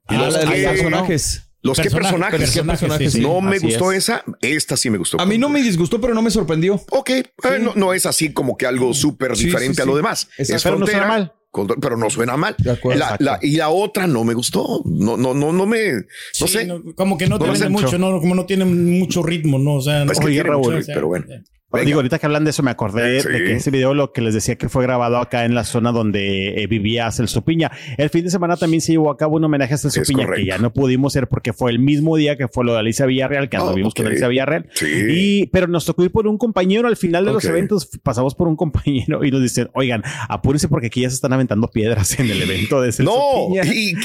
Ah, 0.07 0.15
los 0.15 0.33
la 0.33 0.39
de 0.39 0.45
los 0.45 0.71
personajes. 0.71 1.50
Los 1.63 1.77
que 1.77 1.83
Personajes, 1.91 2.11
personajes. 2.11 2.39
personajes, 2.39 2.79
personajes, 2.81 3.11
sí, 3.11 3.17
sí. 3.19 3.23
no 3.23 3.39
me 3.41 3.59
gustó 3.59 3.91
es. 3.91 3.99
esa. 4.09 4.23
Esta 4.41 4.75
sí 4.77 4.89
me 4.89 4.97
gustó. 4.97 5.21
A 5.21 5.25
mí 5.27 5.37
no 5.37 5.47
me 5.47 5.61
disgustó, 5.61 6.01
pero 6.01 6.13
no 6.15 6.21
me 6.23 6.31
sorprendió. 6.31 6.81
Ok, 6.89 7.09
eh, 7.11 7.25
no, 7.61 7.73
no 7.75 7.93
es 7.93 8.05
así 8.07 8.33
como 8.33 8.57
que 8.57 8.65
algo 8.65 8.93
súper 8.95 9.35
Sí, 9.37 9.45
diferente 9.45 9.75
sí, 9.75 9.81
a 9.81 9.85
lo 9.85 9.91
sí. 9.91 9.97
demás. 9.97 10.27
Exacto. 10.37 10.55
Es 10.55 10.63
Pero 10.63 10.75
no 10.79 10.85
frontera, 10.87 10.99
suena 11.03 11.13
mal. 11.19 11.33
con- 11.51 11.67
pero 11.67 11.97
no 11.97 12.09
suena 12.09 12.35
mal. 12.37 12.55
De 12.57 12.71
acuerdo. 12.71 12.99
La- 12.99 13.15
la- 13.19 13.39
y 13.43 13.57
la 13.57 13.69
otra 13.69 14.07
no 14.07 14.23
me 14.23 14.33
gustó. 14.33 14.81
No, 14.85 15.17
no, 15.17 15.35
no, 15.35 15.51
no 15.53 15.65
me. 15.67 15.91
No 15.93 16.01
Sí, 16.33 16.47
sé. 16.47 16.65
no, 16.65 16.81
como 16.95 17.15
que 17.17 17.27
no, 17.27 17.37
No 17.37 17.51
tiene 17.53 17.69
mucho, 17.69 17.97
no, 17.99 18.19
como 18.19 18.33
no 18.33 18.45
tiene 18.47 18.65
mucho 18.65 19.21
ritmo, 19.21 19.59
¿no? 19.59 19.75
O 19.75 19.81
sea, 19.81 20.03
Es 20.03 20.19
que 20.19 20.25
tiene 20.27 20.43
Raúl, 20.43 20.63
mucho, 20.65 20.77
o 20.79 20.81
sea, 20.81 20.95
pero 20.95 21.07
bueno. 21.09 21.25
eh, 21.29 21.43
Venga. 21.71 21.85
Digo, 21.85 21.99
ahorita 21.99 22.19
que 22.19 22.25
hablan 22.25 22.43
de 22.43 22.49
eso, 22.49 22.63
me 22.63 22.71
acordé 22.71 23.21
Sí. 23.21 23.29
de 23.29 23.37
que 23.43 23.53
ese 23.53 23.71
video 23.71 23.93
lo 23.93 24.11
que 24.11 24.21
les 24.21 24.33
decía 24.33 24.55
que 24.57 24.69
fue 24.69 24.83
grabado 24.83 25.17
acá 25.17 25.45
en 25.45 25.55
la 25.55 25.63
zona 25.63 25.91
donde 25.91 26.61
eh, 26.61 26.67
vivía 26.67 27.09
Celso 27.11 27.43
Piña. 27.43 27.71
El 27.97 28.09
fin 28.09 28.23
de 28.23 28.29
semana 28.31 28.57
también 28.57 28.81
se 28.81 28.91
llevó 28.91 29.09
a 29.09 29.17
cabo 29.17 29.37
un 29.37 29.43
homenaje 29.43 29.73
a 29.73 29.77
Celso 29.77 30.01
Es 30.01 30.07
Piña, 30.07 30.25
correcto. 30.25 30.43
que 30.43 30.49
ya 30.49 30.57
no 30.57 30.73
pudimos 30.73 31.15
ir 31.15 31.27
porque 31.27 31.53
fue 31.53 31.71
el 31.71 31.79
mismo 31.79 32.17
día 32.17 32.35
que 32.37 32.47
fue 32.47 32.65
lo 32.65 32.73
de 32.73 32.79
Alicia 32.79 33.05
Villarreal, 33.05 33.49
que 33.49 33.57
Oh, 33.57 33.61
anduvimos 33.67 33.93
con. 33.93 34.05
Alicia 34.07 34.27
Villarreal. 34.27 34.67
Sí. 34.73 34.85
Y, 35.09 35.45
pero 35.47 35.67
nos 35.67 35.85
tocó 35.85 36.03
ir 36.03 36.11
por 36.11 36.27
un 36.27 36.37
compañero 36.37 36.87
al 36.87 36.97
final 36.97 37.25
de 37.25 37.33
los 37.33 37.45
eventos, 37.45 37.87
pasamos 38.03 38.35
por 38.35 38.47
un 38.47 38.55
compañero 38.55 39.23
y 39.23 39.31
nos 39.31 39.41
dicen, 39.41 39.69
oigan, 39.73 40.03
apúrense 40.27 40.67
porque 40.67 40.87
aquí 40.87 41.01
ya 41.01 41.09
se 41.09 41.15
están 41.15 41.33
aventando 41.33 41.67
piedras 41.69 42.19
en 42.19 42.29
el 42.29 42.41
evento 42.41 42.81
de 42.81 42.91
Celso 42.91 43.11
No, 43.13 43.47
Piña. 43.49 43.63
y, 43.73 43.95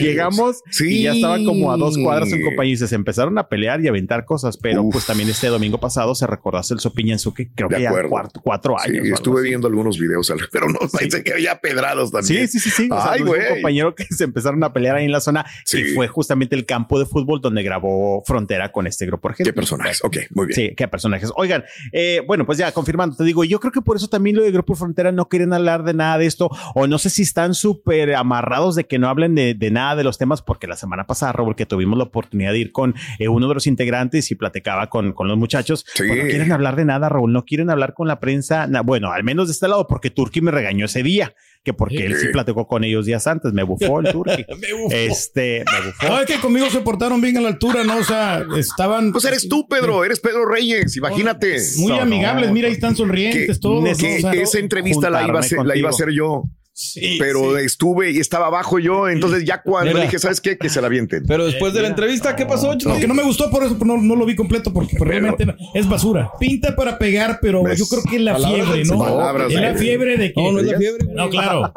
llegamos 0.00 0.62
Sí. 0.70 1.00
y 1.00 1.02
ya 1.04 1.12
estaba 1.12 1.38
como 1.44 1.72
a 1.72 1.76
dos 1.76 1.96
cuadras 1.98 2.32
un 2.32 2.42
compañero 2.42 2.74
y 2.84 2.86
se 2.88 2.94
empezaron 2.94 3.36
a 3.38 3.48
pelear 3.48 3.80
y 3.82 3.86
a 3.86 3.90
aventar 3.90 4.24
cosas, 4.24 4.56
pero 4.56 4.82
Uf. 4.82 4.92
pues 4.92 5.06
también 5.06 5.28
este 5.28 5.48
domingo 5.48 5.78
pasado 5.78 6.14
se 6.14 6.26
recordó 6.26 6.58
a 6.58 6.62
Celso 6.62 6.92
Piña 6.92 7.15
en 7.16 7.18
su 7.20 7.34
que 7.34 7.48
creo 7.52 7.68
De 7.68 7.76
que 7.76 7.82
ya 7.82 7.90
cuatro, 8.08 8.40
cuatro 8.42 8.76
Sí, 8.84 8.90
años. 8.90 9.02
algo 9.04 9.14
estuve 9.14 9.40
así. 9.40 9.48
viendo 9.48 9.68
algunos 9.68 9.98
videos, 9.98 10.32
pero 10.52 10.68
no 10.68 10.78
pensé 10.98 11.22
que 11.24 11.32
había 11.32 11.58
pedrados 11.60 12.12
también. 12.12 12.46
Sí, 12.48 12.58
sí, 12.60 12.70
sí, 12.70 12.70
sí. 12.84 12.88
O 12.90 13.00
sea, 13.00 13.12
Ay, 13.12 13.22
güey. 13.22 13.40
un 13.40 13.48
compañero 13.54 13.94
que 13.94 14.04
se 14.04 14.24
empezaron 14.24 14.62
a 14.64 14.72
pelear 14.72 14.96
ahí 14.96 15.04
en 15.04 15.12
la 15.12 15.20
zona 15.20 15.44
Sí. 15.64 15.80
y 15.80 15.84
fue 15.94 16.08
justamente 16.08 16.54
el 16.54 16.66
campo 16.66 16.98
de 16.98 17.06
fútbol 17.06 17.40
donde 17.40 17.62
grabó 17.62 18.22
Frontera 18.26 18.70
con 18.72 18.86
este 18.86 19.06
grupo. 19.06 19.30
Qué 19.36 19.52
personajes. 19.52 20.04
Ok, 20.04 20.16
muy 20.34 20.46
bien. 20.46 20.54
Sí, 20.54 20.74
qué 20.76 20.86
personajes. 20.88 21.30
Oigan, 21.36 21.64
eh, 21.92 22.22
bueno, 22.26 22.44
pues 22.46 22.58
ya 22.58 22.70
confirmando, 22.72 23.16
te 23.16 23.24
digo, 23.24 23.44
yo 23.44 23.58
creo 23.60 23.72
que 23.72 23.80
por 23.82 23.96
eso 23.96 24.08
también 24.08 24.36
lo 24.36 24.42
de 24.42 24.50
Grupo 24.50 24.74
Frontera 24.74 25.10
no 25.12 25.28
quieren 25.28 25.52
hablar 25.52 25.82
de 25.84 25.94
nada 25.94 26.18
de 26.18 26.26
esto, 26.26 26.50
o 26.74 26.86
no 26.86 26.98
sé 26.98 27.10
si 27.10 27.22
están 27.22 27.54
súper 27.54 28.14
amarrados 28.14 28.74
de 28.76 28.84
que 28.84 28.98
no 28.98 29.08
hablen 29.08 29.34
de, 29.34 29.54
de 29.54 29.70
nada 29.70 29.96
de 29.96 30.04
los 30.04 30.18
temas, 30.18 30.42
porque 30.42 30.66
la 30.66 30.76
semana 30.76 31.06
pasada, 31.06 31.32
Raúl, 31.32 31.56
que 31.56 31.66
tuvimos 31.66 31.96
la 31.98 32.04
oportunidad 32.04 32.52
de 32.52 32.58
ir 32.58 32.72
con 32.72 32.94
eh, 33.18 33.28
uno 33.28 33.48
de 33.48 33.54
los 33.54 33.66
integrantes 33.66 34.30
y 34.30 34.34
platicaba 34.34 34.88
con, 34.88 35.12
con 35.12 35.28
los 35.28 35.36
muchachos, 35.38 35.84
Sí. 35.94 36.04
pues 36.06 36.18
no 36.22 36.28
quieren 36.28 36.52
hablar 36.52 36.76
de 36.76 36.84
nada, 36.84 37.05
Raúl, 37.08 37.32
no 37.32 37.44
quieren 37.44 37.70
hablar 37.70 37.94
con 37.94 38.08
la 38.08 38.20
prensa, 38.20 38.66
na- 38.66 38.82
bueno, 38.82 39.12
al 39.12 39.24
menos 39.24 39.48
de 39.48 39.52
este 39.52 39.68
lado, 39.68 39.86
porque 39.86 40.10
Turki 40.10 40.40
me 40.40 40.50
regañó 40.50 40.86
ese 40.86 41.02
día, 41.02 41.34
que 41.62 41.72
porque 41.74 42.06
él 42.06 42.16
sí 42.16 42.28
platicó 42.32 42.66
con 42.66 42.84
ellos 42.84 43.06
días 43.06 43.26
antes, 43.26 43.52
me 43.52 43.62
bufó 43.64 44.00
el 44.00 44.12
Turki. 44.12 44.44
Me 44.60 44.72
bufó. 44.72 44.94
Este, 44.94 45.64
me 45.70 45.86
bufó. 45.86 46.06
No, 46.08 46.20
es 46.20 46.26
que 46.26 46.36
conmigo 46.40 46.70
se 46.70 46.80
portaron 46.80 47.20
bien 47.20 47.36
a 47.38 47.40
la 47.40 47.48
altura, 47.48 47.82
¿no? 47.84 47.96
O 47.98 48.04
sea, 48.04 48.44
estaban. 48.56 49.10
Pues 49.12 49.24
eres 49.24 49.48
tú, 49.48 49.66
Pedro, 49.68 50.04
eres 50.04 50.20
Pedro 50.20 50.44
Reyes, 50.46 50.96
imagínate. 50.96 51.56
Muy 51.78 51.92
No, 51.92 52.00
amigables, 52.02 52.48
no, 52.48 52.54
mira, 52.54 52.68
ahí 52.68 52.74
están 52.74 52.92
que, 52.92 52.96
sonrientes 52.98 53.58
todos. 53.60 53.80
O 53.80 53.96
que 53.96 54.20
sea, 54.20 54.32
esa 54.32 54.58
entrevista 54.58 55.10
la 55.10 55.26
iba, 55.26 55.40
a 55.40 55.42
juntarme 55.42 55.64
la 55.68 55.76
iba 55.76 55.88
a 55.88 55.90
hacer 55.90 56.10
yo, 56.12 56.44
sí, 56.78 57.16
pero 57.18 57.56
sí. 57.58 57.64
estuve 57.64 58.10
y 58.10 58.18
estaba 58.18 58.48
abajo 58.48 58.78
yo, 58.78 59.08
entonces 59.08 59.44
ya 59.44 59.62
cuando 59.62 59.92
Mira. 59.94 60.04
dije, 60.04 60.18
¿sabes 60.18 60.40
qué? 60.42 60.58
Que 60.58 60.68
se 60.68 60.80
la 60.82 60.88
avienten. 60.88 61.24
Pero 61.26 61.46
después 61.46 61.72
de 61.72 61.80
la 61.82 61.88
entrevista, 61.88 62.36
¿qué 62.36 62.44
pasó? 62.44 62.74
Lo 62.74 62.96
que 62.98 63.08
no 63.08 63.14
me 63.14 63.22
gustó, 63.22 63.50
por 63.50 63.64
eso 63.64 63.76
no, 63.84 63.96
no 63.96 64.14
lo 64.14 64.26
vi 64.26 64.36
completo, 64.36 64.72
porque 64.72 64.96
realmente 65.00 65.46
no- 65.46 65.56
es 65.74 65.88
basura. 65.88 66.30
Pinta 66.38 66.76
para 66.76 66.98
pegar, 66.98 67.38
pero 67.40 67.62
¿Ves? 67.62 67.78
yo 67.78 67.86
creo 67.88 68.02
que 68.08 68.16
es 68.16 68.22
la 68.22 68.34
Palabras 68.34 68.66
fiebre, 68.66 68.84
¿no? 68.84 68.98
Palabras 68.98 69.48
es 69.48 69.54
la 69.60 69.68
del- 69.68 69.78
fiebre 69.78 70.16
de 70.18 70.32
que. 70.32 70.42
No, 70.42 70.52
no 70.52 70.60
es 70.60 70.66
la 70.66 70.78
fiebre. 70.78 71.06
No, 71.14 71.30
claro. 71.30 71.72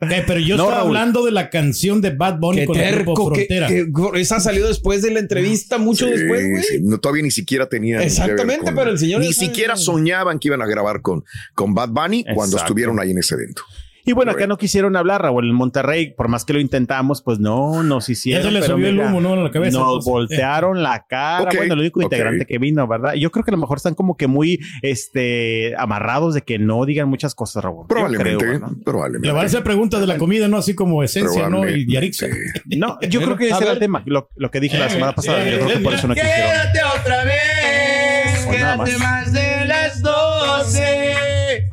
Eh, 0.00 0.22
pero 0.28 0.38
yo 0.38 0.56
No, 0.56 0.62
estaba 0.62 0.82
Raúl. 0.82 0.96
hablando 0.96 1.24
de 1.24 1.32
la 1.32 1.50
canción 1.50 2.00
de 2.00 2.10
Bad 2.10 2.38
Bunny 2.38 2.58
Qué 2.60 2.66
con 2.66 2.76
el 2.78 2.94
grupo 2.94 3.14
terco, 3.14 3.32
que, 3.32 3.46
Frontera. 3.46 3.66
que- 3.66 4.20
esa 4.20 4.38
salió 4.38 4.68
después 4.68 5.02
de 5.02 5.10
la 5.10 5.18
entrevista, 5.18 5.76
mucho 5.78 6.06
Sí, 6.06 6.12
después, 6.12 6.48
güey. 6.48 6.62
sí, 6.62 6.78
no, 6.82 6.98
todavía 7.00 7.24
ni 7.24 7.32
siquiera 7.32 7.68
tenían. 7.68 8.02
Exactamente, 8.02 8.66
con- 8.66 8.76
pero 8.76 8.90
el 8.92 8.98
señor 9.00 9.20
Ni 9.22 9.32
sabe- 9.32 9.46
siquiera 9.48 9.76
soñaban 9.76 10.38
que 10.38 10.46
iban 10.48 10.62
a 10.62 10.66
grabar 10.66 11.02
con, 11.02 11.24
con 11.56 11.74
Bad 11.74 11.88
Bunny 11.88 12.24
cuando 12.32 12.56
estuvieron 12.58 13.00
ahí 13.00 13.10
en 13.10 13.18
ese 13.18 13.34
evento. 13.34 13.62
Y 14.08 14.12
bueno, 14.12 14.32
acá 14.32 14.46
no 14.46 14.56
quisieron 14.56 14.96
hablar, 14.96 15.20
Raúl, 15.20 15.48
en 15.50 15.54
Monterrey, 15.54 16.14
por 16.14 16.28
más 16.28 16.44
que 16.46 16.54
lo 16.54 16.60
intentamos, 16.60 17.20
pues 17.20 17.38
no, 17.38 17.82
nos 17.82 18.08
hicieron. 18.08 18.42
Se 18.44 18.50
le 18.50 18.62
subió 18.62 18.88
el 18.88 18.98
humo, 18.98 19.20
¿no? 19.20 19.34
A 19.34 19.36
la 19.36 19.50
cabeza, 19.50 19.78
Nos 19.78 19.86
entonces. 19.86 20.10
voltearon 20.10 20.82
la 20.82 21.04
cara. 21.06 21.50
Bueno, 21.54 21.74
el 21.74 21.80
único 21.80 22.00
ok. 22.00 22.04
integrante 22.04 22.46
que 22.46 22.56
vino, 22.58 22.86
¿verdad? 22.88 23.12
Yo 23.14 23.30
creo 23.30 23.44
que 23.44 23.50
a 23.50 23.52
lo 23.52 23.58
mejor 23.58 23.76
están 23.76 23.94
como 23.94 24.16
que 24.16 24.26
muy 24.26 24.60
este, 24.82 25.74
amarrados 25.76 26.32
de 26.34 26.40
que 26.42 26.58
no 26.58 26.84
digan 26.86 27.08
muchas 27.08 27.34
cosas, 27.34 27.62
Raúl. 27.62 27.86
Probablemente, 27.86 28.36
creo, 28.44 28.58
¿no? 28.60 28.76
probablemente. 28.84 29.26
Le 29.28 29.32
van 29.34 29.42
a 29.42 29.46
hacer 29.46 29.62
preguntas 29.62 30.00
de 30.00 30.06
la 30.06 30.16
comida, 30.16 30.48
¿no? 30.48 30.56
Así 30.56 30.74
como 30.74 31.02
esencia, 31.02 31.50
¿no? 31.50 31.68
Y, 31.68 31.84
y 31.86 31.96
Arixa. 31.96 32.26
No, 32.64 32.98
yo 33.02 33.20
creo 33.20 33.36
que 33.36 33.48
ese 33.50 33.62
era 33.62 33.72
el 33.72 33.78
tema, 33.78 34.02
lo, 34.06 34.30
lo 34.36 34.50
que 34.50 34.60
dije 34.60 34.78
la 34.78 34.88
semana 34.88 35.14
pasada. 35.14 35.44
Yo 35.48 35.58
creo 35.58 35.68
que 35.68 35.84
por 35.84 35.92
eso 35.92 36.08
no 36.08 36.14
quisieron. 36.14 36.38
Quédate 36.40 36.78
otra 37.00 37.24
vez, 37.24 38.44
Pues 38.46 38.56
quédate 38.56 38.78
más. 38.78 38.98
más 39.00 39.32
de 39.32 39.64
las 39.66 40.02
doce. 40.02 41.14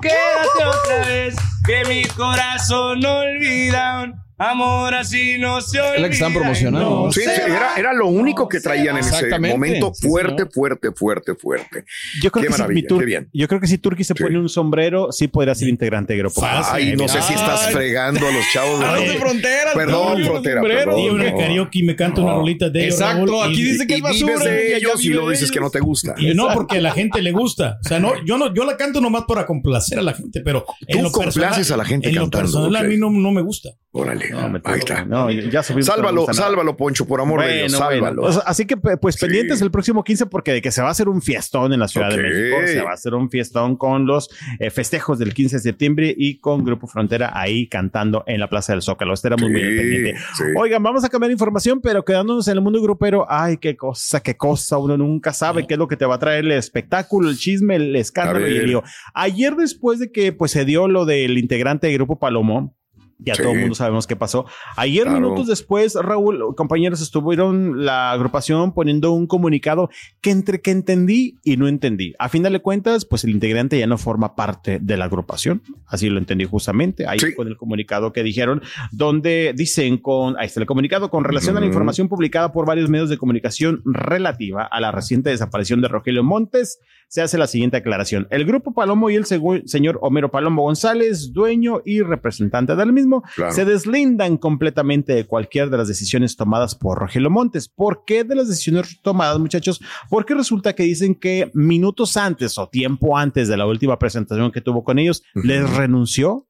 Quédate 0.02 0.65
otra 0.67 1.08
vez, 1.08 1.36
que 1.65 1.84
mi 1.86 2.04
corazón 2.04 2.99
no 2.99 3.19
olvida. 3.19 4.25
Amor 4.38 4.93
así 4.95 5.38
no 5.39 5.62
se 5.62 5.80
olvida. 5.80 5.95
Es 5.95 6.02
la 6.02 6.08
que 6.10 6.13
están 6.15 6.34
promocionando. 6.34 7.06
No 7.06 7.12
Sí, 7.12 7.21
sí, 7.21 7.30
era, 7.45 7.76
era 7.78 7.93
lo 7.93 8.08
único 8.08 8.50
que 8.50 8.60
traían 8.60 8.98
en 8.98 9.04
ese 9.06 9.39
momento. 9.39 9.91
Sí, 9.93 10.08
Fuerte, 10.08 10.30
señor. 10.32 10.52
fuerte, 10.54 10.91
fuerte, 10.91 11.36
fuerte. 11.36 11.86
Yo 12.21 12.32
creo 12.32 12.41
Qué 12.43 12.48
que 12.50 12.54
si, 12.54 12.60
maravilla, 12.62 12.88
Tur- 12.88 13.00
qué 13.00 13.06
bien. 13.06 13.30
yo 13.34 13.48
creo 13.48 13.62
que 13.62 13.67
si 13.67 13.78
Turki 13.78 14.04
se 14.04 14.13
pone 14.13 14.38
un 14.38 14.50
sombrero, 14.50 15.12
sí 15.13 15.28
podría 15.30 15.56
ser 15.56 15.69
integrante 15.69 16.13
de 16.13 16.19
grupo. 16.19 16.41
Ay, 16.43 16.95
no 16.98 17.08
sé 17.08 17.21
si 17.21 17.34
estás 17.34 17.69
fregando 17.71 18.28
a 18.28 18.32
los 18.32 18.43
chavos. 18.52 18.80
de- 18.80 18.86
Ay, 18.86 19.08
de 19.08 19.13
frontera, 19.19 19.71
Perdón, 19.74 20.19
no, 20.21 20.28
frontera, 20.28 20.62
perdón. 20.62 21.00
Y 21.00 21.10
una 21.10 21.32
no. 21.32 21.38
karaoke 21.38 21.80
y 21.80 21.84
me 21.84 21.95
canta 21.95 22.21
una 22.21 22.34
rolita 22.34 22.69
de 22.69 22.84
ellos, 22.86 22.95
Exacto, 23.00 23.26
Raúl, 23.26 23.43
aquí 23.52 23.62
y- 23.62 23.63
dice 23.71 23.88
que 23.88 23.93
Y 23.93 23.98
es 23.98 24.04
basura. 24.04 24.34
vives 24.34 24.43
de 24.43 24.76
ellos 24.78 25.06
y 25.06 25.10
lo 25.10 25.30
dices 25.30 25.50
que 25.52 25.60
no 25.62 25.69
te 25.69 25.80
gusta. 25.80 26.13
Y 26.17 26.34
no, 26.34 26.50
porque 26.54 26.78
a 26.80 26.82
la 26.82 26.91
gente 26.91 27.21
le 27.21 27.32
gusta. 27.32 27.78
O 27.84 27.88
sea, 27.88 28.00
no, 28.00 28.13
yo 28.26 28.38
no, 28.38 28.54
yo 28.54 28.65
la 28.65 28.76
canto 28.76 29.00
nomás 29.00 29.24
para 29.28 29.45
complacer 29.45 29.98
a 30.00 30.02
la 30.02 30.13
gente, 30.13 30.41
pero 30.41 30.65
Tú 30.89 31.10
complaces 31.12 31.71
a 31.71 31.78
la 31.78 31.86
gente 31.86 32.10
en 32.10 32.15
lo 32.15 32.21
cantando, 32.24 32.41
personal 32.52 32.76
a 32.76 32.84
mí 32.84 32.98
no, 32.98 33.10
no 33.10 33.32
me 33.32 33.41
gusta. 33.41 33.69
Órale, 33.97 34.29
No, 34.29 34.39
ahí 34.39 34.51
tengo- 34.62 34.75
está. 34.75 35.05
No, 35.05 35.31
ya 35.31 35.63
subimos. 35.63 35.86
Sálvalo, 35.86 36.25
sálvalo, 36.34 36.75
Poncho, 36.75 37.05
por 37.08 37.21
amor 37.21 37.45
de 37.45 37.60
Dios, 37.60 37.77
bueno. 37.79 38.12
sálvalo. 38.12 38.27
Así 38.45 38.65
que 38.65 38.75
pues 38.75 39.15
Sí. 39.15 39.21
pendientes 39.25 39.62
el 39.62 39.71
próximo 39.71 40.03
15 40.03 40.25
porque 40.25 40.51
de 40.51 40.62
que 40.62 40.69
se 40.71 40.81
va 40.81 40.89
a 40.89 40.91
hacer 40.91 41.08
un 41.08 41.21
fiestón 41.21 41.71
en 41.71 41.79
la 41.79 41.88
Ciudad 41.88 42.10
de 42.10 42.17
México, 42.17 42.58
se 42.65 42.81
va 42.81 42.91
a 42.91 42.93
hacer 42.95 43.13
un 43.13 43.29
fiestón 43.29 43.77
con 43.77 44.05
los 44.05 44.29
eh, 44.60 44.69
festejos 44.69 45.17
del 45.17 45.34
15 45.34 45.55
de 45.55 45.62
septiembre 45.62 46.13
y 46.17 46.39
con 46.39 46.65
Grupo 46.65 46.88
Frontera 46.88 47.31
ahí 47.34 47.67
cantando 47.69 48.25
en 48.27 48.41
la 48.41 48.49
Plaza 48.49 48.73
del 48.73 48.81
Zócalo. 48.81 49.13
Estaremos 49.13 49.49
muy 49.49 49.62
Sí, 49.62 49.65
al 49.65 49.75
pendiente. 49.77 50.15
sí. 50.36 50.43
Oigan, 50.58 50.84
vamos 50.84 51.05
a 51.05 51.10
cambiar 51.10 51.31
información, 51.31 51.79
pero 51.81 52.03
quedándonos 52.03 52.47
en 52.49 52.55
el 52.55 52.62
mundo 52.62 52.81
grupero, 52.81 53.25
ay, 53.29 53.55
qué 53.58 53.77
cosa, 53.77 54.19
qué 54.21 54.36
cosa, 54.36 54.77
uno 54.77 54.97
nunca 54.97 55.31
sabe 55.31 55.65
qué 55.67 55.75
es 55.75 55.77
lo 55.77 55.88
que 55.88 55.95
te 55.95 56.05
va 56.05 56.15
a 56.15 56.19
traer 56.19 56.43
el 56.43 56.51
espectáculo, 56.51 57.29
el 57.29 57.38
chisme, 57.38 57.77
el 57.77 57.95
escándalo 57.95 58.45
y 58.49 58.58
el 58.58 58.65
lío. 58.67 58.84
Ayer 59.13 59.55
después 59.55 59.99
de 59.99 60.12
que 60.12 60.34
pues 60.34 60.51
se 60.51 60.65
dio 60.65 60.89
lo 60.89 61.05
del 61.05 61.38
integrante 61.38 61.88
de 61.88 61.93
Grupo 61.93 62.19
Palomo, 62.19 62.75
ya 63.19 63.36
Sí. 63.36 63.41
todo 63.43 63.54
el 63.54 63.60
mundo 63.62 63.75
sabemos 63.75 64.08
qué 64.08 64.15
pasó. 64.15 64.45
Ayer, 64.75 65.04
Claro. 65.04 65.19
minutos 65.21 65.47
después, 65.47 65.95
Raúl, 65.95 66.56
compañeros, 66.56 67.01
estuvieron 67.01 67.86
la 67.86 68.12
agrupación 68.12 68.73
poniendo 68.73 69.12
un 69.12 69.28
comunicado 69.28 69.89
que 70.21 70.32
entre 70.32 70.62
que 70.62 70.71
entendí 70.71 71.38
y 71.43 71.58
no 71.58 71.67
entendí. 71.67 72.13
A 72.19 72.30
final 72.30 72.54
de 72.54 72.60
cuentas, 72.60 73.06
pues 73.06 73.23
el 73.23 73.30
integrante 73.32 73.80
ya 73.80 73.88
no 73.88 73.97
forma 73.97 74.36
parte 74.36 74.80
de 74.82 74.97
la 74.97 75.06
agrupación. 75.06 75.62
Así 75.88 76.10
lo 76.10 76.17
entendí 76.19 76.45
justamente. 76.45 77.08
Ahí 77.08 77.19
Sí. 77.19 77.34
con 77.36 77.47
el 77.47 77.58
comunicado 77.58 78.12
que 78.13 78.23
dijeron, 78.23 78.62
donde 78.91 79.54
dicen 79.56 79.97
con, 79.97 80.36
ahí 80.38 80.47
está 80.47 80.60
el 80.60 80.65
comunicado, 80.65 81.10
con 81.10 81.23
relación 81.23 81.56
a 81.58 81.60
la 81.60 81.65
información 81.65 82.10
publicada 82.10 82.51
por 82.51 82.65
varios 82.65 82.89
medios 82.89 83.10
de 83.10 83.17
comunicación 83.17 83.82
relativa 83.86 84.63
a 84.65 84.80
la 84.80 84.91
reciente 84.91 85.30
desaparición 85.30 85.82
de 85.82 85.88
Rogelio 85.88 86.23
Montes, 86.23 86.80
se 87.08 87.21
hace 87.21 87.38
la 87.38 87.47
siguiente 87.47 87.78
aclaración. 87.78 88.28
El 88.32 88.45
grupo 88.45 88.73
Palomo 88.73 89.10
y 89.10 89.15
el 89.15 89.25
señor 89.25 89.99
Homero 90.01 90.32
Palomo 90.32 90.63
González, 90.63 91.32
dueño 91.34 91.82
y 91.86 92.01
representante 92.01 92.75
del 92.75 92.91
mismo, 92.93 93.05
Claro. 93.36 93.54
se 93.54 93.65
deslindan 93.65 94.38
completamente 94.38 95.13
de 95.13 95.26
cualquier 95.26 95.70
de 95.70 95.78
las 95.78 95.88
decisiones 95.88 96.36
tomadas 96.36 96.76
por 96.76 96.98
Rogelio 96.98 97.30
Montes. 97.30 97.68
¿Por 97.70 98.04
qué 98.06 98.24
de 98.24 98.36
las 98.36 98.48
decisiones 98.48 99.00
tomadas, 99.02 99.39
muchachos? 99.39 99.82
Porque 100.10 100.34
resulta 100.34 100.74
que 100.74 100.84
dicen 100.84 101.15
que 101.15 101.52
minutos 101.54 102.18
antes 102.18 102.58
o 102.58 102.68
tiempo 102.68 103.18
antes 103.18 103.48
de 103.48 103.58
la 103.58 103.65
última 103.65 103.98
presentación 104.00 104.52
que 104.52 104.62
tuvo 104.62 104.84
con 104.84 105.00
ellos, 105.00 105.24
les 105.34 105.70
renunció 105.70 106.48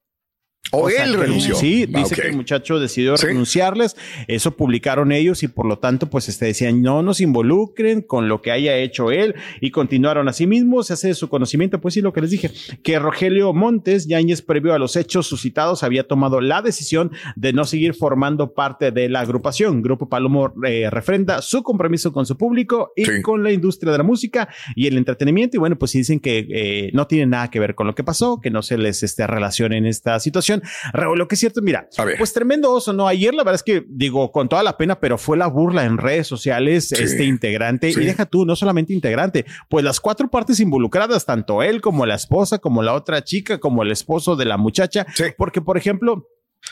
O, 0.72 0.88
él 0.88 1.14
renunció. 1.14 1.54
Sí, 1.54 1.86
Ah, 1.94 1.98
dice 1.98 2.14
que 2.14 2.28
el 2.28 2.36
muchacho 2.36 2.78
decidió 2.78 3.16
renunciarles. 3.16 3.96
Eso 4.26 4.56
publicaron 4.56 5.12
ellos 5.12 5.42
y 5.42 5.48
por 5.48 5.66
lo 5.66 5.78
tanto, 5.78 6.08
pues 6.08 6.28
este, 6.28 6.46
decían 6.46 6.82
no 6.82 7.02
nos 7.02 7.20
involucren 7.20 8.02
con 8.02 8.28
lo 8.28 8.42
que 8.42 8.50
haya 8.50 8.76
hecho 8.76 9.10
él 9.10 9.34
y 9.60 9.70
continuaron 9.70 10.28
así 10.28 10.46
mismo. 10.46 10.82
Se 10.82 10.94
hace 10.94 11.08
de 11.08 11.14
su 11.14 11.28
conocimiento, 11.28 11.80
pues 11.80 11.94
sí, 11.94 12.00
lo 12.00 12.12
que 12.12 12.20
les 12.20 12.30
dije, 12.30 12.50
que 12.82 12.98
Rogelio 12.98 13.52
Montes, 13.52 14.06
Yañez, 14.06 14.42
previo 14.42 14.74
a 14.74 14.78
los 14.78 14.96
hechos 14.96 15.26
suscitados, 15.26 15.82
había 15.82 16.06
tomado 16.06 16.40
la 16.40 16.62
decisión 16.62 17.12
de 17.34 17.52
no 17.52 17.64
seguir 17.64 17.94
formando 17.94 18.54
parte 18.54 18.90
de 18.90 19.08
la 19.08 19.20
agrupación. 19.20 19.82
Grupo 19.82 20.08
Palomo 20.08 20.52
eh, 20.64 20.88
refrenda 20.90 21.42
su 21.42 21.62
compromiso 21.62 22.12
con 22.12 22.26
su 22.26 22.36
público 22.36 22.92
y 22.96 23.22
con 23.22 23.42
la 23.42 23.52
industria 23.52 23.92
de 23.92 23.98
la 23.98 24.04
música 24.04 24.48
y 24.74 24.86
el 24.86 24.96
entretenimiento. 24.96 25.56
Y 25.56 25.60
bueno, 25.60 25.76
pues 25.76 25.90
sí 25.90 25.98
dicen 25.98 26.20
que 26.20 26.46
eh, 26.50 26.90
no 26.92 27.06
tiene 27.06 27.26
nada 27.26 27.50
que 27.50 27.60
ver 27.60 27.74
con 27.74 27.86
lo 27.86 27.94
que 27.94 28.04
pasó, 28.04 28.40
que 28.40 28.50
no 28.50 28.62
se 28.62 28.78
les 28.78 29.02
este, 29.02 29.26
relacione 29.26 29.78
en 29.78 29.86
esta 29.86 30.18
situación. 30.20 30.55
Raúl, 30.92 31.18
lo 31.18 31.28
que 31.28 31.34
es 31.34 31.40
cierto, 31.40 31.62
mira, 31.62 31.88
pues 32.18 32.32
tremendo 32.32 32.72
oso, 32.72 32.92
¿no? 32.92 33.06
Ayer 33.06 33.34
la 33.34 33.42
verdad 33.44 33.56
es 33.56 33.62
que 33.62 33.84
digo 33.88 34.30
con 34.32 34.48
toda 34.48 34.62
la 34.62 34.76
pena, 34.76 35.00
pero 35.00 35.18
fue 35.18 35.36
la 35.36 35.46
burla 35.46 35.84
en 35.84 35.98
redes 35.98 36.26
sociales 36.26 36.88
Sí. 36.88 37.02
este 37.02 37.24
integrante. 37.24 37.92
Sí. 37.92 38.00
Y 38.00 38.04
deja 38.04 38.26
tú, 38.26 38.44
no 38.46 38.56
solamente 38.56 38.92
integrante, 38.92 39.44
pues 39.68 39.84
las 39.84 40.00
cuatro 40.00 40.28
partes 40.30 40.60
involucradas, 40.60 41.24
tanto 41.26 41.62
él 41.62 41.80
como 41.80 42.06
la 42.06 42.14
esposa, 42.14 42.58
como 42.58 42.82
la 42.82 42.94
otra 42.94 43.22
chica, 43.24 43.58
como 43.58 43.82
el 43.82 43.90
esposo 43.92 44.36
de 44.36 44.44
la 44.44 44.56
muchacha. 44.56 45.06
Porque, 45.36 45.60
por 45.60 45.76
ejemplo, 45.76 46.28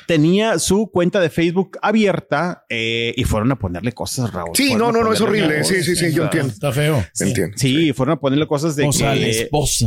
tenía 0.06 0.58
su 0.58 0.90
cuenta 0.90 1.20
de 1.20 1.30
Facebook 1.30 1.78
abierta 1.82 2.64
eh, 2.68 3.12
y 3.16 3.24
fueron 3.24 3.52
a 3.52 3.56
ponerle 3.56 3.92
cosas, 3.92 4.32
Raúl. 4.32 4.50
Sí, 4.54 4.74
no, 4.74 4.90
no, 4.92 5.02
no, 5.02 5.12
es 5.12 5.20
horrible. 5.20 5.58
cosas. 5.58 5.68
Sí, 5.68 5.82
sí, 5.82 5.96
sí, 5.96 6.12
yo 6.12 6.24
entiendo. 6.24 6.52
Está 6.52 6.72
feo. 6.72 7.04
Entiendo. 7.20 7.56
Sí, 7.56 7.92
fueron 7.92 8.14
a 8.14 8.20
ponerle 8.20 8.46
cosas 8.46 8.76
de 8.76 8.86
O 8.86 8.92
sea, 8.92 9.14
que 9.14 9.20
la 9.20 9.26
esposa. 9.28 9.86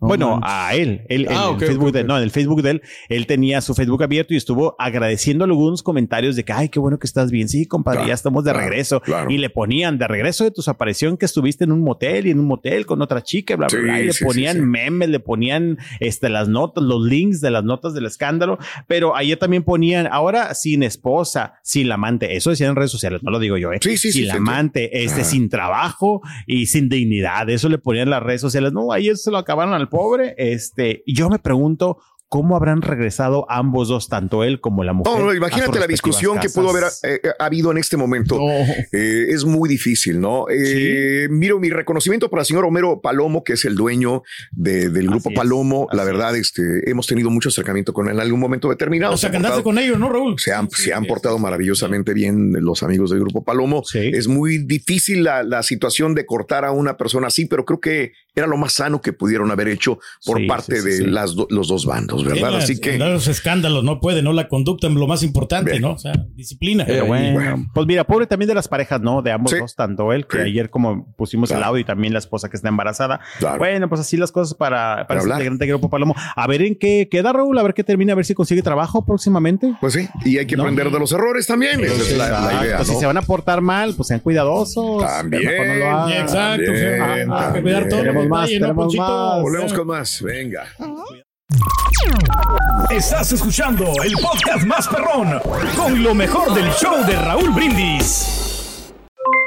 Bueno, 0.00 0.40
a 0.42 0.74
él, 0.74 1.02
él 1.08 1.26
en 1.28 1.32
Ah, 1.36 1.44
el 1.48 1.54
ok, 1.54 1.60
Facebook 1.60 1.88
ok, 1.88 1.92
de, 1.94 2.00
ok. 2.02 2.06
no, 2.06 2.16
en 2.18 2.22
el 2.22 2.30
Facebook 2.30 2.62
de 2.62 2.70
él, 2.70 2.82
él 3.08 3.26
tenía 3.26 3.60
su 3.60 3.74
Facebook 3.74 4.02
abierto 4.02 4.32
y 4.34 4.36
estuvo 4.36 4.76
agradeciendo 4.78 5.44
algunos 5.44 5.82
comentarios 5.82 6.36
de 6.36 6.44
que, 6.44 6.52
ay, 6.52 6.68
qué 6.68 6.78
bueno 6.78 6.98
que 6.98 7.06
estás 7.06 7.30
bien. 7.30 7.48
Sí, 7.48 7.66
compadre, 7.66 7.98
Claro, 7.98 8.08
ya 8.08 8.14
estamos 8.14 8.44
de 8.44 8.52
claro, 8.52 8.68
regreso. 8.68 9.00
claro. 9.00 9.30
Y 9.30 9.38
le 9.38 9.50
ponían 9.50 9.98
de 9.98 10.06
regreso 10.06 10.44
de 10.44 10.50
tu 10.52 10.62
aparición 10.68 11.16
que 11.16 11.26
estuviste 11.26 11.64
en 11.64 11.72
un 11.72 11.80
motel 11.82 12.26
y 12.26 12.30
en 12.30 12.38
un 12.38 12.46
motel 12.46 12.86
con 12.86 13.02
otra 13.02 13.22
chica, 13.22 13.56
bla, 13.56 13.66
bla, 13.68 13.78
Sí, 13.78 13.84
bla. 13.84 14.00
Y 14.00 14.04
le 14.06 14.12
sí, 14.12 14.24
ponían 14.24 14.56
sí. 14.56 14.62
memes, 14.62 15.08
le 15.08 15.20
ponían 15.20 15.78
este, 16.00 16.28
las 16.28 16.48
notas, 16.48 16.84
los 16.84 17.02
links 17.04 17.40
de 17.40 17.50
las 17.50 17.64
notas 17.64 17.94
del 17.94 18.06
escándalo. 18.06 18.58
Pero 18.86 19.16
ayer 19.16 19.38
también 19.38 19.62
ponían, 19.64 20.08
ahora 20.10 20.54
sin 20.54 20.82
esposa, 20.82 21.54
sin 21.62 21.88
la 21.88 21.94
amante. 21.94 22.36
Eso 22.36 22.50
decían 22.50 22.70
en 22.70 22.76
redes 22.76 22.90
sociales, 22.90 23.22
no 23.22 23.30
lo 23.30 23.38
digo 23.38 23.56
yo, 23.56 23.72
¿eh? 23.72 23.78
Sí, 23.80 23.96
sí, 23.96 24.12
sí, 24.12 24.18
sin 24.20 24.28
la 24.28 24.34
amante, 24.34 25.02
este, 25.04 25.22
Ah. 25.22 25.24
sin 25.24 25.48
trabajo 25.48 26.20
y 26.46 26.66
sin 26.66 26.88
dignidad. 26.88 27.48
Eso 27.50 27.68
le 27.68 27.78
ponían 27.78 28.04
en 28.04 28.10
las 28.10 28.22
redes 28.22 28.40
sociales. 28.40 28.72
No, 28.72 28.92
ayer 28.92 29.16
se 29.16 29.30
lo 29.30 29.38
acabaron 29.38 29.74
al 29.74 29.87
pobre. 29.88 30.34
Este, 30.38 31.02
y 31.06 31.14
yo 31.14 31.28
me 31.28 31.38
pregunto 31.38 31.98
cómo 32.28 32.56
habrán 32.56 32.82
regresado 32.82 33.46
ambos 33.50 33.88
dos, 33.88 34.08
tanto 34.08 34.44
él 34.44 34.60
como 34.60 34.84
la 34.84 34.92
mujer. 34.92 35.18
No, 35.18 35.24
no, 35.26 35.34
imagínate 35.34 35.78
la 35.80 35.86
discusión 35.86 36.38
que 36.38 36.50
pudo 36.50 36.70
haber 36.70 36.84
eh, 37.02 37.20
eh, 37.22 37.30
habido 37.38 37.70
en 37.70 37.78
este 37.78 37.96
momento. 37.96 38.38
Eh, 38.92 39.26
es 39.30 39.44
muy 39.44 39.68
difícil, 39.68 40.20
¿no? 40.20 40.44
Eh, 40.50 41.28
Miro 41.30 41.58
mi 41.58 41.70
reconocimiento 41.70 42.28
para 42.28 42.42
el 42.42 42.46
señor 42.46 42.64
Homero 42.66 43.00
Palomo, 43.00 43.42
que 43.44 43.54
es 43.54 43.64
el 43.64 43.74
dueño 43.76 44.22
de- 44.52 44.90
del 44.90 45.08
grupo 45.08 45.30
Palomo. 45.32 45.88
La 45.92 46.04
verdad, 46.04 46.36
este, 46.36 46.88
hemos 46.90 47.06
tenido 47.06 47.30
mucho 47.30 47.48
acercamiento 47.48 47.92
con 47.92 48.08
él 48.08 48.14
en 48.14 48.20
algún 48.20 48.40
momento 48.40 48.68
determinado. 48.68 49.14
O 49.14 49.16
sea, 49.16 49.30
Se 49.30 49.36
que 49.36 49.42
portado- 49.42 49.62
con 49.62 49.78
ellos, 49.78 49.98
¿no, 49.98 50.08
Raúl? 50.10 50.38
se 50.38 50.52
han, 50.52 50.68
se 50.70 50.92
han 50.92 51.06
portado 51.06 51.38
maravillosamente 51.38 52.12
bien 52.14 52.52
los 52.60 52.82
amigos 52.82 53.10
del 53.10 53.20
Grupo 53.20 53.42
Palomo. 53.44 53.82
Es 53.94 54.28
muy 54.28 54.58
difícil 54.58 55.24
la, 55.24 55.42
la 55.42 55.62
situación 55.62 56.14
de 56.14 56.26
cortar 56.26 56.64
a 56.64 56.72
una 56.72 56.96
persona 56.96 57.28
así, 57.28 57.46
pero 57.46 57.64
creo 57.64 57.80
que 57.80 58.12
era 58.34 58.46
lo 58.46 58.56
más 58.56 58.74
sano 58.74 59.00
que 59.00 59.12
pudieron 59.12 59.50
haber 59.50 59.68
hecho 59.68 59.98
por 60.24 60.46
parte 60.46 60.80
de. 60.82 61.06
Las 61.08 61.34
do- 61.34 61.46
los 61.50 61.68
dos 61.68 61.86
bandos, 61.86 62.17
¿verdad? 62.24 62.52
Las- 62.52 62.64
Así 62.64 62.80
que 62.80 62.98
Los 62.98 63.28
escándalos 63.28 63.84
no 63.84 64.00
puede, 64.00 64.22
no 64.22 64.32
la 64.32 64.48
conducta, 64.48 64.88
lo 64.88 65.06
más 65.06 65.22
importante, 65.22 65.80
¿no? 65.80 65.92
O 65.92 65.98
sea, 65.98 66.12
disciplina. 66.34 66.84
Pero 66.86 67.06
bueno, 67.06 67.66
pues 67.72 67.86
mira, 67.86 68.04
pobre 68.04 68.26
también 68.26 68.48
de 68.48 68.54
las 68.54 68.68
parejas, 68.68 69.00
¿no? 69.00 69.22
De 69.22 69.32
ambos 69.32 69.54
dos, 69.58 69.74
tanto 69.74 70.12
él, 70.12 70.26
que 70.26 70.40
ayer 70.40 70.70
como 70.70 71.12
pusimos 71.16 71.50
el 71.50 71.62
audio 71.62 71.80
y 71.80 71.84
también 71.84 72.12
la 72.12 72.18
esposa 72.18 72.48
que 72.48 72.56
está 72.56 72.68
embarazada. 72.68 73.20
Bueno, 73.58 73.88
pues 73.88 74.00
así 74.00 74.16
las 74.16 74.32
cosas 74.32 74.54
para, 74.54 75.06
para 75.06 75.20
hablar. 75.20 75.38
integrante 75.38 75.66
grupo 75.66 75.90
Palomo. 75.90 76.14
A 76.36 76.46
ver 76.46 76.62
en 76.62 76.76
qué 76.76 77.08
queda 77.10 77.32
Raúl, 77.32 77.58
a 77.58 77.62
ver 77.62 77.74
qué 77.74 77.84
termina, 77.84 78.12
a 78.12 78.16
ver 78.16 78.24
si 78.24 78.34
consigue 78.34 78.62
trabajo 78.62 79.04
próximamente. 79.04 79.74
Pues 79.80 79.94
sí, 79.94 80.08
y 80.24 80.38
hay 80.38 80.46
que 80.46 80.54
aprender 80.54 80.90
de 80.90 80.98
los 80.98 81.12
errores 81.12 81.46
también. 81.46 81.82
Esa 81.82 81.94
es 81.94 82.16
la, 82.16 82.62
idea. 82.62 82.84
Si 82.84 82.92
¿no? 82.92 83.00
se 83.00 83.06
van 83.06 83.16
a 83.16 83.22
portar 83.22 83.60
mal, 83.60 83.94
pues 83.94 84.08
sean 84.08 84.20
cuidadosos. 84.20 85.02
También. 85.04 85.44
No 85.44 85.74
lo 85.74 85.90
hagan. 85.90 86.22
Exacto, 86.22 86.64
También, 86.64 87.32
ah, 87.32 87.46
hay 87.48 87.54
que 87.54 87.62
cuidar 87.62 87.88
todo. 87.88 88.00
Tenemos 88.00 88.28
más, 88.28 88.48
detalle, 88.48 88.60
¿no, 88.60 88.66
tenemos 88.66 88.96
más. 88.96 89.42
Volvemos 89.42 89.72
con 89.72 89.86
más. 89.86 90.22
Venga. 90.22 90.66
Estás 92.90 93.32
escuchando 93.32 93.84
el 94.04 94.12
podcast 94.14 94.66
más 94.66 94.88
perrón 94.88 95.40
con 95.76 96.02
lo 96.02 96.14
mejor 96.14 96.54
del 96.54 96.70
show 96.72 97.04
de 97.06 97.16
Raúl 97.16 97.50
Brindis. 97.50 98.92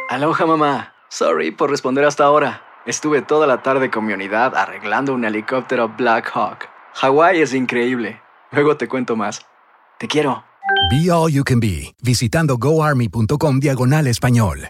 Aloha 0.09 0.45
mamá. 0.45 0.93
Sorry 1.09 1.51
por 1.51 1.69
responder 1.69 2.05
hasta 2.05 2.23
ahora. 2.23 2.63
Estuve 2.85 3.21
toda 3.21 3.47
la 3.47 3.61
tarde 3.61 3.89
con 3.89 4.05
mi 4.05 4.13
unidad 4.13 4.55
arreglando 4.55 5.13
un 5.13 5.25
helicóptero 5.25 5.89
Black 5.89 6.31
Hawk. 6.33 6.69
Hawái 6.93 7.41
es 7.41 7.53
increíble. 7.53 8.21
Luego 8.51 8.77
te 8.77 8.87
cuento 8.87 9.15
más. 9.15 9.45
Te 9.99 10.07
quiero. 10.07 10.43
Be 10.89 11.11
All 11.11 11.31
You 11.31 11.43
Can 11.43 11.59
Be, 11.59 11.93
visitando 12.01 12.57
goarmy.com 12.57 13.59
diagonal 13.59 14.07
español. 14.07 14.69